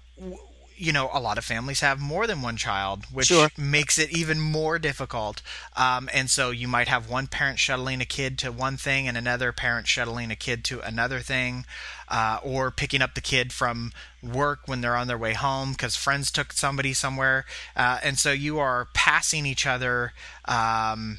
you 0.77 0.93
know, 0.93 1.11
a 1.13 1.21
lot 1.21 1.39
of 1.39 1.45
families 1.45 1.81
have 1.81 1.99
more 1.99 2.27
than 2.27 2.43
one 2.43 2.57
child, 2.57 3.05
which 3.13 3.29
sure. 3.29 3.49
makes 3.57 3.99
it 3.99 4.11
even 4.11 4.41
more 4.41 4.79
difficult. 4.79 5.43
Um, 5.77 6.09
and 6.13 6.31
so 6.31 6.51
you 6.51 6.69
might 6.69 6.89
have 6.89 7.09
one 7.09 7.27
parent 7.27 7.59
shuttling 7.59 8.01
a 8.01 8.05
kid 8.05 8.39
to 8.39 8.53
one 8.53 8.77
thing 8.77 9.09
and 9.09 9.17
another 9.17 9.53
parent 9.53 9.87
shuttling 9.87 10.31
a 10.31 10.37
kid 10.37 10.65
to 10.65 10.81
another 10.81 11.21
thing, 11.21 11.65
uh, 12.09 12.39
or 12.43 12.71
picking 12.71 13.03
up 13.03 13.15
the 13.15 13.21
kid 13.21 13.53
from 13.53 13.93
work 14.23 14.61
when 14.67 14.81
they're 14.81 14.97
on 14.97 15.09
their 15.09 15.19
way 15.19 15.33
home 15.33 15.73
because 15.73 15.97
friends 15.97 16.31
took 16.31 16.53
somebody 16.53 16.93
somewhere. 16.93 17.47
Uh, 17.75 17.99
and 18.03 18.19
so 18.19 18.33
you 18.33 18.59
are 18.59 18.89
passing 18.95 19.47
each 19.47 19.67
other. 19.67 20.13
Um, 20.45 21.19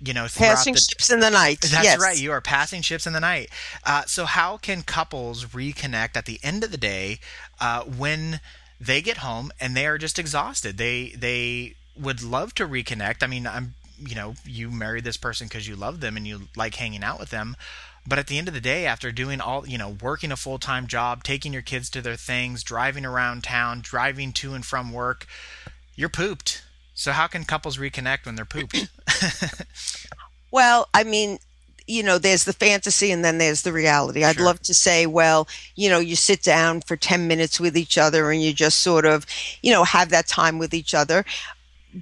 you 0.00 0.12
know, 0.12 0.26
passing 0.34 0.74
the, 0.74 0.80
ships 0.80 1.08
in 1.10 1.20
the 1.20 1.30
night. 1.30 1.60
That's 1.62 1.84
yes. 1.84 2.00
right. 2.00 2.20
You 2.20 2.32
are 2.32 2.42
passing 2.42 2.82
ships 2.82 3.06
in 3.06 3.14
the 3.14 3.20
night. 3.20 3.48
Uh, 3.86 4.02
so, 4.04 4.26
how 4.26 4.58
can 4.58 4.82
couples 4.82 5.46
reconnect 5.46 6.16
at 6.16 6.26
the 6.26 6.38
end 6.42 6.62
of 6.62 6.70
the 6.70 6.76
day 6.76 7.20
uh, 7.58 7.84
when 7.84 8.40
they 8.86 9.02
get 9.02 9.18
home 9.18 9.50
and 9.60 9.76
they 9.76 9.86
are 9.86 9.98
just 9.98 10.18
exhausted. 10.18 10.78
They 10.78 11.14
they 11.16 11.74
would 11.96 12.22
love 12.22 12.54
to 12.56 12.66
reconnect. 12.66 13.22
I 13.22 13.26
mean, 13.26 13.46
I'm 13.46 13.74
you 13.98 14.14
know, 14.14 14.34
you 14.44 14.70
married 14.70 15.04
this 15.04 15.16
person 15.16 15.46
because 15.46 15.68
you 15.68 15.76
love 15.76 16.00
them 16.00 16.16
and 16.16 16.26
you 16.26 16.42
like 16.56 16.74
hanging 16.74 17.04
out 17.04 17.20
with 17.20 17.30
them. 17.30 17.56
But 18.06 18.18
at 18.18 18.26
the 18.26 18.36
end 18.36 18.48
of 18.48 18.54
the 18.54 18.60
day, 18.60 18.86
after 18.86 19.10
doing 19.10 19.40
all, 19.40 19.66
you 19.66 19.78
know, 19.78 19.96
working 20.02 20.30
a 20.30 20.36
full 20.36 20.58
time 20.58 20.86
job, 20.86 21.24
taking 21.24 21.52
your 21.52 21.62
kids 21.62 21.88
to 21.90 22.02
their 22.02 22.16
things, 22.16 22.62
driving 22.62 23.06
around 23.06 23.44
town, 23.44 23.80
driving 23.82 24.32
to 24.34 24.54
and 24.54 24.64
from 24.64 24.92
work, 24.92 25.26
you're 25.94 26.08
pooped. 26.08 26.62
So 26.92 27.12
how 27.12 27.26
can 27.26 27.44
couples 27.44 27.78
reconnect 27.78 28.26
when 28.26 28.34
they're 28.34 28.44
pooped? 28.44 28.88
well, 30.50 30.88
I 30.92 31.04
mean, 31.04 31.38
you 31.86 32.02
know, 32.02 32.18
there's 32.18 32.44
the 32.44 32.52
fantasy 32.52 33.10
and 33.10 33.24
then 33.24 33.38
there's 33.38 33.62
the 33.62 33.72
reality. 33.72 34.24
I'd 34.24 34.40
love 34.40 34.60
to 34.62 34.74
say, 34.74 35.06
well, 35.06 35.46
you 35.74 35.90
know, 35.90 35.98
you 35.98 36.16
sit 36.16 36.42
down 36.42 36.80
for 36.80 36.96
10 36.96 37.28
minutes 37.28 37.60
with 37.60 37.76
each 37.76 37.98
other 37.98 38.30
and 38.30 38.42
you 38.42 38.52
just 38.52 38.80
sort 38.80 39.04
of, 39.04 39.26
you 39.62 39.70
know, 39.72 39.84
have 39.84 40.08
that 40.10 40.26
time 40.26 40.58
with 40.58 40.72
each 40.72 40.94
other. 40.94 41.24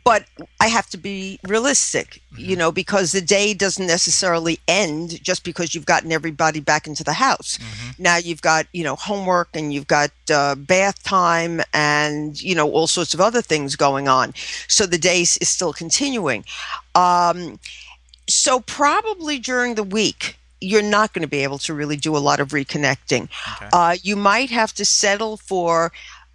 But 0.04 0.24
I 0.58 0.68
have 0.68 0.88
to 0.90 0.96
be 0.96 1.38
realistic, 1.46 2.22
mm-hmm. 2.32 2.50
you 2.50 2.56
know, 2.56 2.72
because 2.72 3.12
the 3.12 3.20
day 3.20 3.52
doesn't 3.52 3.86
necessarily 3.86 4.58
end 4.66 5.22
just 5.22 5.44
because 5.44 5.74
you've 5.74 5.84
gotten 5.84 6.12
everybody 6.12 6.60
back 6.60 6.86
into 6.86 7.04
the 7.04 7.12
house. 7.12 7.58
Mm-hmm. 7.58 8.02
Now 8.02 8.16
you've 8.16 8.40
got, 8.40 8.66
you 8.72 8.84
know, 8.84 8.96
homework 8.96 9.50
and 9.52 9.74
you've 9.74 9.88
got 9.88 10.10
uh, 10.32 10.54
bath 10.54 11.02
time 11.02 11.60
and, 11.74 12.40
you 12.40 12.54
know, 12.54 12.70
all 12.70 12.86
sorts 12.86 13.12
of 13.12 13.20
other 13.20 13.42
things 13.42 13.76
going 13.76 14.08
on. 14.08 14.32
So 14.66 14.86
the 14.86 14.96
day 14.96 15.20
is 15.22 15.48
still 15.48 15.74
continuing. 15.74 16.44
Um, 16.94 17.58
so 18.28 18.60
probably 18.60 19.38
during 19.38 19.74
the 19.74 19.82
week 19.82 20.36
you're 20.60 20.82
not 20.82 21.12
going 21.12 21.22
to 21.22 21.28
be 21.28 21.42
able 21.42 21.58
to 21.58 21.74
really 21.74 21.96
do 21.96 22.16
a 22.16 22.18
lot 22.18 22.40
of 22.40 22.48
reconnecting 22.48 23.28
okay. 23.56 23.68
uh, 23.72 23.96
you 24.02 24.16
might 24.16 24.50
have 24.50 24.72
to 24.72 24.84
settle 24.84 25.36
for 25.36 25.92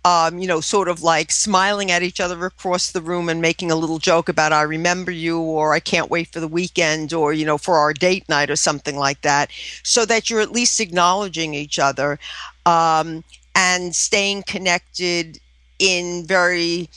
um, 0.07 0.39
you 0.39 0.47
know, 0.47 0.61
sort 0.61 0.87
of 0.87 1.01
like 1.01 1.31
smiling 1.31 1.91
at 1.91 2.01
each 2.01 2.21
other 2.21 2.45
across 2.45 2.91
the 2.91 3.01
room 3.01 3.27
and 3.27 3.41
making 3.41 3.71
a 3.71 3.75
little 3.75 3.99
joke 3.99 4.29
about 4.29 4.53
"I 4.53 4.61
remember 4.61 5.11
you" 5.11 5.39
or 5.39 5.73
"I 5.73 5.81
can't 5.81 6.09
wait 6.09 6.29
for 6.31 6.39
the 6.39 6.47
weekend" 6.47 7.11
or 7.11 7.33
you 7.33 7.45
know, 7.45 7.57
for 7.57 7.77
our 7.77 7.93
date 7.93 8.27
night 8.29 8.49
or 8.49 8.55
something 8.55 8.95
like 8.95 9.21
that, 9.23 9.51
so 9.83 10.05
that 10.05 10.29
you're 10.29 10.39
at 10.39 10.51
least 10.51 10.79
acknowledging 10.79 11.53
each 11.53 11.77
other 11.77 12.19
um, 12.65 13.23
and 13.53 13.93
staying 13.93 14.43
connected 14.43 15.39
in 15.79 16.25
very 16.25 16.89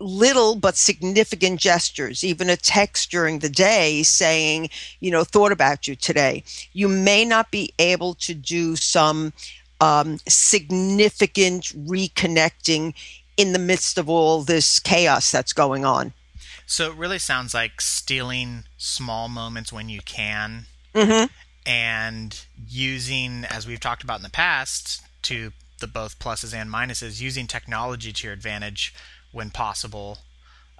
little 0.00 0.54
but 0.56 0.76
significant 0.76 1.60
gestures, 1.60 2.22
even 2.22 2.48
a 2.48 2.56
text 2.56 3.10
during 3.10 3.40
the 3.40 3.48
day 3.48 4.02
saying, 4.02 4.70
you 5.00 5.10
know, 5.10 5.24
thought 5.24 5.52
about 5.52 5.88
you 5.88 5.96
today. 5.96 6.44
You 6.72 6.88
may 6.88 7.24
not 7.24 7.50
be 7.50 7.72
able 7.78 8.14
to 8.14 8.34
do 8.34 8.76
some 8.76 9.32
um, 9.80 10.18
significant 10.28 11.64
reconnecting 11.86 12.94
in 13.36 13.52
the 13.52 13.58
midst 13.58 13.98
of 13.98 14.08
all 14.08 14.42
this 14.42 14.78
chaos 14.78 15.30
that's 15.30 15.52
going 15.52 15.84
on. 15.84 16.12
So 16.66 16.90
it 16.90 16.96
really 16.96 17.18
sounds 17.18 17.54
like 17.54 17.80
stealing 17.80 18.64
small 18.76 19.28
moments 19.28 19.72
when 19.72 19.88
you 19.88 20.00
can 20.02 20.66
mm-hmm. 20.94 21.26
and 21.64 22.44
using, 22.68 23.44
as 23.46 23.66
we've 23.66 23.80
talked 23.80 24.02
about 24.02 24.18
in 24.18 24.22
the 24.22 24.30
past, 24.30 25.02
to 25.22 25.52
the 25.80 25.86
both 25.86 26.18
pluses 26.18 26.52
and 26.52 26.70
minuses, 26.70 27.20
using 27.20 27.46
technology 27.46 28.12
to 28.12 28.26
your 28.26 28.34
advantage 28.34 28.92
when 29.32 29.50
possible 29.50 30.18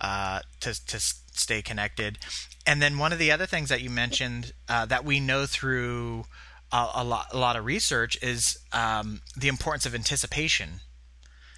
uh, 0.01 0.41
to 0.61 0.87
to 0.87 1.01
stay 1.01 1.63
connected. 1.63 2.19
And 2.67 2.83
then 2.83 2.99
one 2.99 3.13
of 3.13 3.19
the 3.19 3.31
other 3.31 3.47
things 3.47 3.69
that 3.69 3.81
you 3.81 3.91
mentioned 3.91 4.53
uh, 4.69 4.87
that 4.87 5.05
we 5.05 5.21
know 5.21 5.47
through 5.47 6.25
a, 6.73 6.89
a, 6.97 7.05
lot 7.05 7.27
a 7.33 7.39
lot 7.39 7.57
of 7.57 7.65
research 7.65 8.19
is 8.23 8.59
um, 8.73 9.23
the 9.37 9.49
importance 9.49 9.87
of 9.87 9.95
anticipation. 9.95 10.81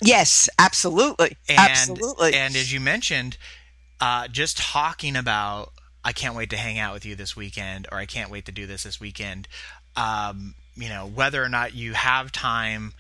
Yes, 0.02 0.48
absolutely, 0.58 1.36
and, 1.48 1.58
absolutely. 1.58 2.34
And 2.34 2.56
as 2.56 2.72
you 2.72 2.80
mentioned, 2.80 3.36
uh, 4.00 4.28
just 4.28 4.56
talking 4.56 5.16
about 5.16 5.72
I 6.02 6.12
can't 6.12 6.34
wait 6.34 6.50
to 6.50 6.56
hang 6.56 6.78
out 6.78 6.94
with 6.94 7.04
you 7.04 7.14
this 7.14 7.36
weekend, 7.36 7.86
or 7.92 7.98
I 7.98 8.06
can't 8.06 8.30
wait 8.30 8.46
to 8.46 8.52
do 8.52 8.66
this 8.66 8.84
this 8.84 8.98
weekend. 8.98 9.46
Um, 9.96 10.54
you 10.74 10.88
know, 10.88 11.06
whether 11.06 11.42
or 11.42 11.48
not 11.48 11.74
you 11.74 11.92
have 11.92 12.32
time 12.32 12.94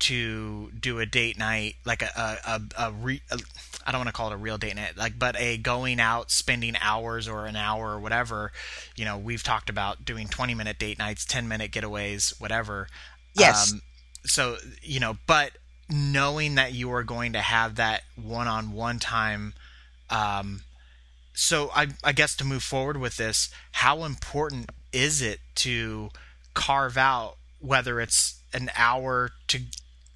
to 0.00 0.70
do 0.78 0.98
a 0.98 1.06
date 1.06 1.38
night, 1.38 1.76
like 1.84 2.02
a 2.02 2.10
a, 2.16 2.38
a, 2.46 2.88
a, 2.88 2.92
re, 2.92 3.22
a 3.30 3.38
I 3.86 3.92
don't 3.92 4.00
want 4.00 4.08
to 4.08 4.12
call 4.12 4.30
it 4.30 4.34
a 4.34 4.38
real 4.38 4.58
date 4.58 4.76
night, 4.76 4.96
like 4.96 5.18
but 5.18 5.36
a 5.38 5.56
going 5.56 6.00
out, 6.00 6.30
spending 6.30 6.76
hours 6.80 7.28
or 7.28 7.46
an 7.46 7.56
hour 7.56 7.92
or 7.92 8.00
whatever. 8.00 8.52
You 8.96 9.04
know, 9.04 9.18
we've 9.18 9.42
talked 9.42 9.70
about 9.70 10.04
doing 10.04 10.28
20 10.28 10.54
minute 10.54 10.78
date 10.78 10.98
nights, 10.98 11.24
10 11.24 11.48
minute 11.48 11.70
getaways, 11.70 12.38
whatever. 12.40 12.88
Yes. 13.34 13.72
Um, 13.72 13.82
so 14.24 14.56
you 14.82 15.00
know, 15.00 15.16
but 15.26 15.52
knowing 15.88 16.54
that 16.54 16.72
you 16.72 16.90
are 16.92 17.02
going 17.02 17.32
to 17.34 17.40
have 17.40 17.76
that 17.76 18.02
one 18.16 18.48
on 18.48 18.72
one 18.72 18.98
time. 18.98 19.54
Um, 20.10 20.62
so 21.34 21.70
I, 21.74 21.88
I 22.02 22.12
guess 22.12 22.36
to 22.36 22.44
move 22.44 22.62
forward 22.62 22.96
with 22.96 23.16
this, 23.16 23.50
how 23.72 24.04
important 24.04 24.70
is 24.92 25.20
it 25.20 25.40
to 25.56 26.10
carve 26.54 26.96
out 26.96 27.36
whether 27.58 28.00
it's 28.00 28.40
an 28.52 28.70
hour 28.76 29.30
to 29.48 29.60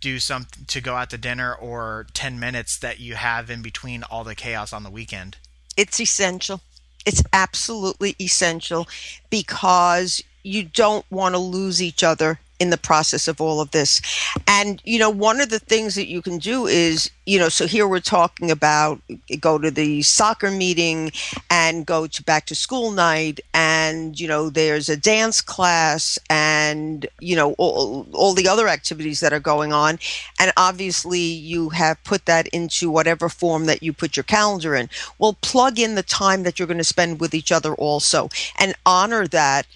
do 0.00 0.19
something 0.19 0.64
to 0.67 0.81
go 0.81 0.95
out 0.95 1.11
to 1.11 1.19
dinner 1.19 1.55
or 1.55 2.07
10 2.14 2.38
minutes 2.38 2.78
that 2.78 3.00
you 3.00 3.14
have 3.14 3.50
in 3.50 3.62
between 3.62 4.02
all 4.05 4.25
the 4.25 4.35
chaos 4.35 4.73
on 4.73 4.83
the 4.83 4.90
weekend? 4.90 5.37
It's 5.76 6.00
essential. 6.00 6.61
It's 7.07 7.23
absolutely 7.33 8.17
essential 8.21 8.88
because 9.31 10.23
you 10.43 10.64
don't 10.64 11.05
want 11.11 11.35
to 11.35 11.38
lose 11.38 11.83
each 11.83 12.02
other 12.02 12.40
in 12.59 12.71
the 12.71 12.79
process 12.79 13.29
of 13.29 13.41
all 13.41 13.61
of 13.61 13.71
this. 13.71 14.00
And, 14.47 14.83
you 14.85 14.99
know, 14.99 15.11
one 15.11 15.41
of 15.41 15.50
the 15.50 15.59
things 15.59 15.95
that 15.95 16.09
you 16.09 16.23
can 16.23 16.38
do 16.38 16.67
is, 16.67 17.11
you 17.27 17.38
know, 17.38 17.49
so 17.49 17.67
here 17.67 17.87
we're 17.87 18.00
talking 18.00 18.50
about 18.50 19.00
go 19.41 19.59
to 19.59 19.71
the 19.71 20.03
soccer 20.03 20.50
meeting 20.50 21.12
and 21.50 21.87
go 21.87 22.07
to 22.07 22.23
back 22.23 22.47
to 22.47 22.55
school 22.55 22.91
night 22.91 23.41
and, 23.53 24.19
you 24.19 24.27
know, 24.27 24.49
there's 24.49 24.88
a 24.88 24.97
dance 24.97 25.41
class 25.41 26.19
and, 26.31 27.07
you 27.21 27.37
know, 27.37 27.53
all, 27.59 28.07
all 28.12 28.35
the 28.35 28.49
other 28.49 28.67
activities 28.67 29.21
that 29.21 29.33
are 29.33 29.41
going 29.41 29.73
on. 29.73 29.99
And 30.41 30.53
obviously 30.57 31.21
you 31.21 31.69
have 31.71 32.03
put 32.03 32.27
that 32.27 32.49
into 32.49 32.91
whatever 32.91 33.29
form 33.29 33.67
that 33.67 33.83
you 33.83 33.93
put 33.93 34.17
your 34.17 34.25
calendar 34.25 34.75
in. 34.75 34.88
Well, 35.19 35.37
plug 35.43 35.79
in 35.79 35.95
the 35.95 36.03
time 36.03 36.43
that 36.43 36.59
you're 36.59 36.69
going 36.69 36.79
to 36.79 36.85
spend 36.85 37.21
with 37.21 37.35
each 37.35 37.53
other 37.53 37.75
also 37.75 38.31
and 38.59 38.75
honor 38.87 39.27
that 39.29 39.67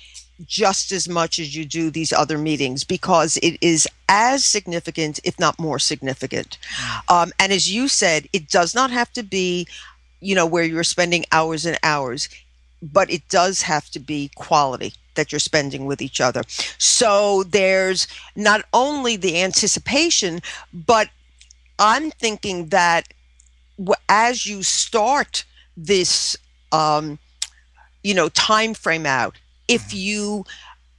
just 0.47 0.93
as 0.93 1.09
much 1.09 1.39
as 1.39 1.55
you 1.55 1.65
do 1.65 1.91
these 1.91 2.13
other 2.13 2.39
meetings 2.39 2.85
because 2.85 3.37
it 3.39 3.57
is 3.61 3.87
as 4.09 4.45
significant, 4.45 5.21
if 5.25 5.39
not 5.39 5.59
more 5.59 5.79
significant. 5.79 6.59
Mm. 6.75 7.15
Um, 7.15 7.33
and 7.39 7.53
as 7.53 7.73
you 7.73 7.89
said, 7.89 8.29
it 8.33 8.49
does 8.49 8.75
not 8.75 8.91
have 8.91 9.13
to 9.13 9.23
be, 9.23 9.67
you 10.21 10.35
know, 10.35 10.47
where 10.47 10.65
you're 10.65 10.85
spending 10.85 11.25
hours 11.33 11.65
and 11.65 11.79
hours, 11.83 12.29
but 12.83 13.11
it 13.11 13.29
does 13.29 13.63
have 13.63 13.91
to 13.91 13.99
be 13.99 14.31
quality 14.35 14.95
that 15.15 15.31
you're 15.31 15.39
spending 15.39 15.87
with 15.87 16.01
each 16.01 16.21
other. 16.21 16.43
So 16.79 17.43
there's 17.45 18.09
not 18.35 18.65
only 18.73 19.17
the 19.17 19.41
anticipation, 19.41 20.41
but 20.73 21.09
I'm 21.79 22.11
thinking 22.11 22.69
that 22.69 23.09
as 24.09 24.47
you 24.47 24.63
start 24.63 25.45
this, 25.77 26.37
um, 26.71 27.19
you 28.03 28.15
know, 28.15 28.29
time 28.31 28.75
frame 28.75 29.07
out, 29.07 29.37
if 29.75 29.95
you 29.95 30.45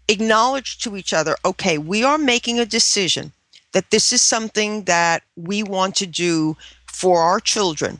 acknowledge 0.08 0.80
to 0.80 0.98
each 0.98 1.14
other, 1.14 1.36
okay, 1.46 1.78
we 1.78 2.04
are 2.04 2.18
making 2.18 2.60
a 2.60 2.66
decision 2.66 3.32
that 3.74 3.90
this 3.92 4.12
is 4.12 4.22
something 4.22 4.84
that 4.84 5.24
we 5.36 5.64
want 5.64 5.96
to 5.96 6.06
do 6.06 6.56
for 6.88 7.22
our 7.22 7.40
children. 7.40 8.00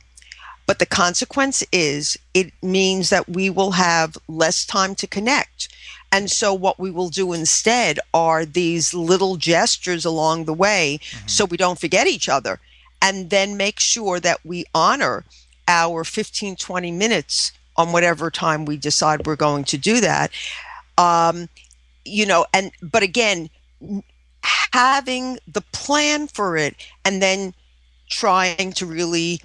But 0.66 0.80
the 0.80 0.86
consequence 0.86 1.64
is 1.72 2.18
it 2.34 2.54
means 2.62 3.10
that 3.10 3.28
we 3.28 3.50
will 3.50 3.72
have 3.72 4.18
less 4.28 4.66
time 4.66 4.96
to 4.96 5.08
connect. 5.08 5.70
And 6.12 6.30
so, 6.30 6.54
what 6.54 6.80
we 6.80 6.92
will 6.92 7.10
do 7.10 7.34
instead 7.34 8.00
are 8.14 8.46
these 8.46 8.94
little 8.94 9.36
gestures 9.36 10.06
along 10.06 10.46
the 10.46 10.54
way 10.54 11.00
mm-hmm. 11.02 11.28
so 11.28 11.46
we 11.46 11.58
don't 11.58 11.80
forget 11.80 12.08
each 12.08 12.30
other. 12.30 12.60
and 13.04 13.30
then 13.30 13.58
make 13.58 13.80
sure 13.82 14.18
that 14.22 14.40
we 14.46 14.64
honor 14.74 15.26
our 15.68 16.06
15, 16.06 16.56
20 16.56 16.92
minutes 16.92 17.52
on 17.78 17.92
whatever 17.92 18.30
time 18.30 18.66
we 18.66 18.78
decide 18.78 19.26
we're 19.26 19.36
going 19.36 19.64
to 19.66 19.78
do 19.78 20.00
that. 20.02 20.32
Um, 20.98 21.50
you 22.06 22.26
know, 22.26 22.46
and 22.54 22.72
but 22.82 23.04
again, 23.04 23.50
having 24.74 25.38
the 25.48 25.62
plan 25.72 26.28
for 26.28 26.58
it 26.58 26.76
and 27.06 27.22
then 27.22 27.54
trying 28.10 28.72
to 28.74 28.86
really 28.86 29.40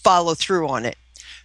follow 0.00 0.34
through 0.34 0.68
on 0.68 0.84
it 0.84 0.96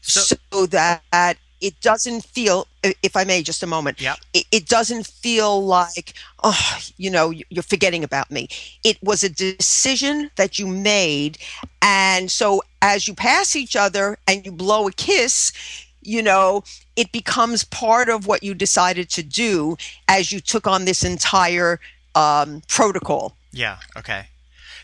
so, 0.02 0.36
so 0.52 0.66
that 0.68 1.38
it 1.62 1.80
doesn't 1.82 2.24
feel 2.26 2.68
if 2.84 3.16
i 3.16 3.24
may 3.24 3.42
just 3.42 3.64
a 3.64 3.68
moment 3.68 4.02
yeah 4.02 4.16
it, 4.34 4.46
it, 4.52 4.68
doesn't 4.68 5.08
feel 5.08 5.66
like 5.66 6.14
oh 6.44 6.80
you 6.98 7.10
know 7.10 7.30
you're 7.30 7.64
forgetting 7.64 8.04
about 8.04 8.30
me 8.30 8.48
it 8.84 8.98
was 9.02 9.24
a 9.24 9.30
decision 9.30 10.30
that 10.36 10.60
you 10.60 10.68
made 10.68 11.38
and 11.82 12.30
so 12.30 12.62
as 12.82 13.08
you 13.08 13.14
pass 13.14 13.56
each 13.56 13.76
other 13.76 14.18
and 14.28 14.46
you 14.46 14.52
blow 14.52 14.88
a 14.88 14.92
kiss 14.92 15.52
you 16.02 16.22
know 16.22 16.64
it 16.96 17.12
becomes 17.12 17.64
part 17.64 18.10
of 18.10 18.28
what 18.28 18.44
you 18.44 18.54
decided 18.54 19.10
to 19.10 19.24
do 19.24 19.76
as 20.08 20.32
you 20.32 20.40
took 20.40 20.68
on 20.68 20.86
this 20.86 21.04
entire 21.04 21.80
um, 22.16 22.62
protocol 22.68 23.36
yeah 23.52 23.78
okay 23.96 24.26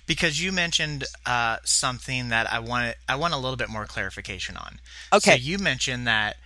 because 0.08 0.42
you 0.42 0.52
mentioned 0.52 1.04
uh, 1.26 1.58
something 1.64 2.30
that 2.30 2.52
I 2.52 2.60
want 2.60 2.96
I 3.08 3.16
want 3.16 3.34
a 3.36 3.38
little 3.38 3.58
bit 3.58 3.70
more 3.70 3.86
clarification 3.86 4.58
on. 4.58 4.80
Okay. 5.14 5.32
So 5.32 5.38
you 5.38 5.60
mentioned 5.60 6.08
that 6.08 6.38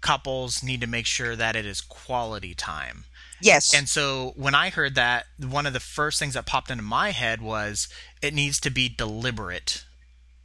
couples 0.00 0.62
need 0.62 0.80
to 0.80 0.86
make 0.86 1.06
sure 1.06 1.36
that 1.36 1.54
it 1.54 1.66
is 1.66 1.80
quality 1.80 2.54
time. 2.54 3.04
Yes. 3.42 3.74
And 3.74 3.88
so 3.88 4.32
when 4.36 4.54
I 4.54 4.70
heard 4.70 4.94
that, 4.96 5.26
one 5.38 5.66
of 5.66 5.72
the 5.72 5.80
first 5.80 6.18
things 6.18 6.34
that 6.34 6.46
popped 6.46 6.70
into 6.70 6.82
my 6.82 7.10
head 7.10 7.40
was 7.40 7.88
it 8.20 8.34
needs 8.34 8.58
to 8.60 8.70
be 8.70 8.88
deliberate. 8.88 9.84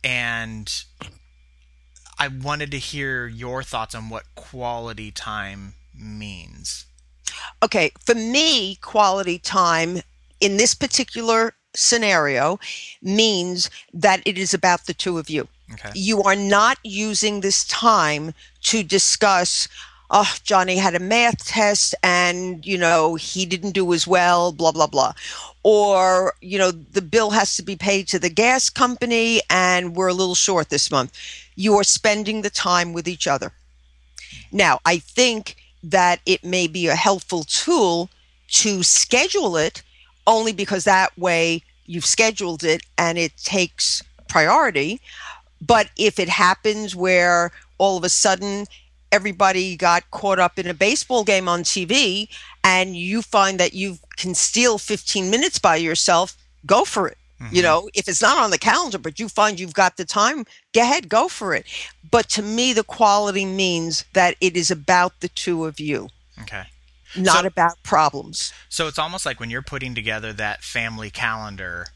And 0.03 0.71
I 2.17 2.27
wanted 2.27 2.71
to 2.71 2.77
hear 2.77 3.27
your 3.27 3.63
thoughts 3.63 3.93
on 3.93 4.09
what 4.09 4.23
quality 4.35 5.11
time 5.11 5.73
means. 5.93 6.85
Okay, 7.63 7.91
for 7.99 8.15
me, 8.15 8.75
quality 8.75 9.39
time 9.39 10.01
in 10.39 10.57
this 10.57 10.73
particular 10.73 11.53
scenario 11.75 12.59
means 13.01 13.69
that 13.93 14.21
it 14.25 14.37
is 14.37 14.53
about 14.53 14.85
the 14.85 14.93
two 14.93 15.17
of 15.17 15.29
you. 15.29 15.47
Okay. 15.73 15.91
You 15.93 16.23
are 16.23 16.35
not 16.35 16.77
using 16.83 17.41
this 17.41 17.65
time 17.65 18.33
to 18.61 18.83
discuss 18.83 19.67
oh 20.11 20.35
johnny 20.43 20.77
had 20.77 20.95
a 20.95 20.99
math 20.99 21.45
test 21.45 21.95
and 22.03 22.65
you 22.65 22.77
know 22.77 23.15
he 23.15 23.45
didn't 23.45 23.71
do 23.71 23.93
as 23.93 24.07
well 24.07 24.51
blah 24.51 24.71
blah 24.71 24.87
blah. 24.87 25.13
Or 25.63 26.33
you 26.41 26.57
know 26.59 26.71
the 26.71 27.01
bill 27.01 27.31
has 27.31 27.55
to 27.57 27.63
be 27.63 27.75
paid 27.75 28.07
to 28.09 28.19
the 28.19 28.29
gas 28.29 28.69
company 28.69 29.41
and 29.49 29.95
we're 29.95 30.09
a 30.09 30.13
little 30.13 30.35
short 30.35 30.69
this 30.69 30.91
month. 30.91 31.11
You 31.55 31.75
are 31.75 31.83
spending 31.83 32.41
the 32.41 32.49
time 32.49 32.93
with 32.93 33.07
each 33.07 33.27
other. 33.27 33.51
Now 34.51 34.79
i 34.85 34.97
think 34.97 35.55
that 35.83 36.19
it 36.25 36.43
may 36.43 36.67
be 36.67 36.87
a 36.87 36.95
helpful 36.95 37.43
tool 37.43 38.09
to 38.47 38.83
schedule 38.83 39.57
it 39.57 39.83
only 40.27 40.51
because 40.51 40.83
that 40.83 41.15
way 41.17 41.61
you've 41.85 42.05
scheduled 42.05 42.63
it 42.63 42.81
and 42.97 43.17
it 43.17 43.35
takes 43.37 44.03
priority. 44.27 44.99
But 45.61 45.89
if 45.97 46.19
it 46.19 46.29
happens 46.29 46.95
where 46.95 47.51
all 47.77 47.97
of 47.97 48.03
a 48.03 48.09
sudden 48.09 48.65
everybody 49.15 49.75
got 49.77 50.11
caught 50.11 50.39
up 50.39 50.59
in 50.59 50.67
a 50.67 50.73
baseball 50.73 51.23
game 51.23 51.47
on 51.47 51.63
TV 51.63 52.27
and 52.63 52.95
you 52.95 53.21
find 53.21 53.59
that 53.59 53.73
you 53.73 53.97
can 54.17 54.35
steal 54.35 54.77
15 54.77 55.31
minutes 55.31 55.57
by 55.57 55.77
yourself, 55.77 56.35
go 56.65 56.83
for 56.83 57.07
it. 57.07 57.17
Mm-hmm. 57.41 57.55
You 57.55 57.61
know, 57.63 57.89
if 57.93 58.07
it's 58.07 58.21
not 58.21 58.37
on 58.37 58.51
the 58.51 58.57
calendar, 58.57 58.97
but 58.97 59.19
you 59.19 59.29
find 59.29 59.59
you've 59.59 59.73
got 59.73 59.97
the 59.97 60.05
time, 60.05 60.45
go 60.73 60.81
ahead, 60.81 61.07
go 61.07 61.27
for 61.27 61.53
it. 61.53 61.65
But 62.11 62.29
to 62.29 62.41
me, 62.41 62.73
the 62.73 62.83
quality 62.83 63.45
means 63.45 64.05
that 64.13 64.35
it 64.41 64.57
is 64.57 64.69
about 64.69 65.19
the 65.21 65.29
two 65.29 65.65
of 65.65 65.79
you. 65.79 66.09
Okay 66.41 66.65
not 67.17 67.41
so, 67.41 67.47
about 67.47 67.81
problems. 67.83 68.53
So 68.69 68.87
it's 68.87 68.99
almost 68.99 69.25
like 69.25 69.39
when 69.39 69.49
you're 69.49 69.61
putting 69.61 69.95
together 69.95 70.33
that 70.33 70.63
family 70.63 71.09
calendar 71.09 71.87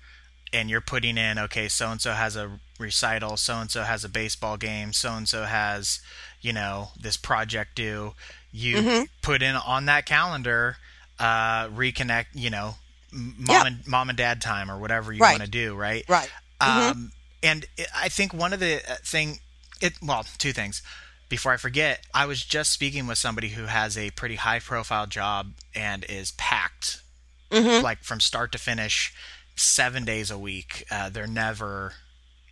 and 0.54 0.70
you're 0.70 0.82
putting 0.82 1.18
in, 1.18 1.38
okay, 1.38 1.68
so 1.68 1.90
and 1.90 2.02
so 2.02 2.14
has 2.14 2.36
a 2.36 2.60
recital, 2.80 3.38
so 3.38 3.56
and 3.56 3.72
so 3.72 3.84
has 3.84 4.04
a 4.04 4.10
baseball 4.10 4.58
game, 4.58 4.94
so 4.94 5.14
and 5.14 5.28
so 5.28 5.44
has, 5.44 6.00
you 6.42 6.54
know, 6.54 6.90
this 7.00 7.18
project 7.18 7.76
due. 7.76 8.14
You 8.52 8.78
mm-hmm. 8.78 9.04
put 9.22 9.42
in 9.42 9.56
on 9.56 9.86
that 9.86 10.06
calendar, 10.06 10.78
uh, 11.20 11.68
reconnect, 11.68 12.28
you 12.34 12.50
know, 12.50 12.76
mom 13.12 13.68
and 13.68 13.88
mom 13.88 14.10
and 14.10 14.18
dad 14.18 14.42
time 14.42 14.72
or 14.72 14.80
whatever 14.80 15.12
you 15.14 15.20
right. 15.20 15.34
want 15.34 15.44
to 15.44 15.50
do, 15.50 15.76
right? 15.76 16.04
Right. 16.08 16.30
Mm-hmm. 16.62 16.92
Um, 16.92 17.12
and 17.42 17.66
I 17.96 18.10
think 18.10 18.34
one 18.34 18.54
of 18.54 18.60
the 18.60 18.82
uh, 18.90 18.96
thing, 19.04 19.40
it 19.82 19.94
well, 20.02 20.26
two 20.38 20.54
things 20.54 20.82
before 21.30 21.54
I 21.54 21.58
forget, 21.58 22.06
I 22.14 22.26
was 22.26 22.44
just 22.44 22.72
speaking 22.72 23.06
with 23.08 23.20
somebody 23.20 23.50
who 23.50 23.66
has 23.66 23.98
a 23.98 24.10
pretty 24.12 24.36
high 24.36 24.60
profile 24.60 25.06
job 25.06 25.54
and 25.76 26.04
is 26.10 26.32
packed, 26.32 27.04
mm-hmm. 27.52 27.84
like 27.84 28.04
from 28.04 28.20
start 28.20 28.52
to 28.54 28.58
finish, 28.58 29.14
seven 29.56 30.04
days 30.04 30.32
a 30.32 30.40
week. 30.40 30.86
Uh, 30.92 31.10
they're 31.10 31.28
never, 31.28 31.94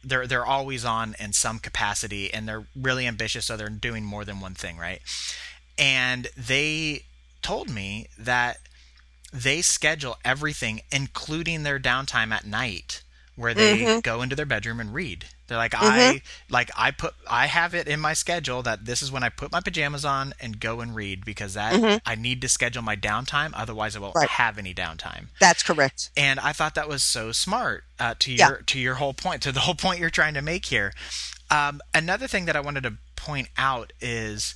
they're 0.08 0.28
they're 0.28 0.46
always 0.46 0.86
on 0.86 1.16
in 1.20 1.34
some 1.34 1.60
capacity, 1.60 2.34
and 2.34 2.48
they're 2.48 2.66
really 2.76 3.08
ambitious, 3.08 3.46
so 3.46 3.58
they're 3.58 3.70
doing 3.70 4.04
more 4.04 4.26
than 4.26 4.40
one 4.40 4.54
thing, 4.54 4.78
right? 4.78 5.02
And 5.78 6.28
they 6.36 7.04
told 7.42 7.70
me 7.70 8.08
that 8.18 8.58
they 9.34 9.62
schedule 9.62 10.18
everything, 10.24 10.82
including 10.92 11.64
their 11.64 11.80
downtime 11.80 12.32
at 12.32 12.46
night, 12.46 13.04
where 13.36 13.54
they 13.54 13.80
mm-hmm. 13.80 14.00
go 14.00 14.22
into 14.22 14.36
their 14.36 14.46
bedroom 14.46 14.80
and 14.80 14.94
read 14.94 15.26
they're 15.48 15.58
like 15.58 15.72
mm-hmm. 15.72 15.86
I 15.86 16.22
like 16.50 16.70
I 16.76 16.92
put 16.92 17.14
I 17.30 17.48
have 17.48 17.74
it 17.74 17.88
in 17.88 18.00
my 18.00 18.14
schedule 18.14 18.62
that 18.64 18.86
this 18.86 19.02
is 19.02 19.12
when 19.12 19.24
I 19.24 19.30
put 19.30 19.52
my 19.52 19.62
pajamas 19.62 20.06
on 20.06 20.34
and 20.40 20.60
go 20.60 20.82
and 20.82 20.96
read 20.96 21.26
because 21.26 21.54
that 21.54 21.74
mm-hmm. 21.74 21.98
I 22.06 22.16
need 22.16 22.42
to 22.42 22.50
schedule 22.50 22.82
my 22.82 22.96
downtime 22.96 23.52
otherwise 23.54 23.96
I 23.96 24.00
won't 24.00 24.16
right. 24.16 24.30
have 24.30 24.58
any 24.58 24.74
downtime. 24.74 25.28
That's 25.40 25.64
correct. 25.64 26.10
And 26.18 26.40
I 26.40 26.52
thought 26.52 26.76
that 26.76 26.90
was 26.90 27.04
so 27.04 27.32
smart 27.32 27.84
uh, 28.00 28.16
to 28.20 28.32
your 28.32 28.38
yeah. 28.38 28.58
to 28.66 28.80
your 28.80 28.96
whole 28.96 29.14
point 29.14 29.42
to 29.44 29.52
the 29.52 29.60
whole 29.62 29.76
point 29.76 30.00
you're 30.00 30.10
trying 30.10 30.34
to 30.34 30.42
make 30.42 30.66
here. 30.66 30.94
Um, 31.50 31.82
another 31.94 32.28
thing 32.28 32.46
that 32.46 32.56
I 32.56 32.60
wanted 32.60 32.84
to 32.84 32.94
point 33.16 33.48
out 33.58 33.94
is 34.02 34.56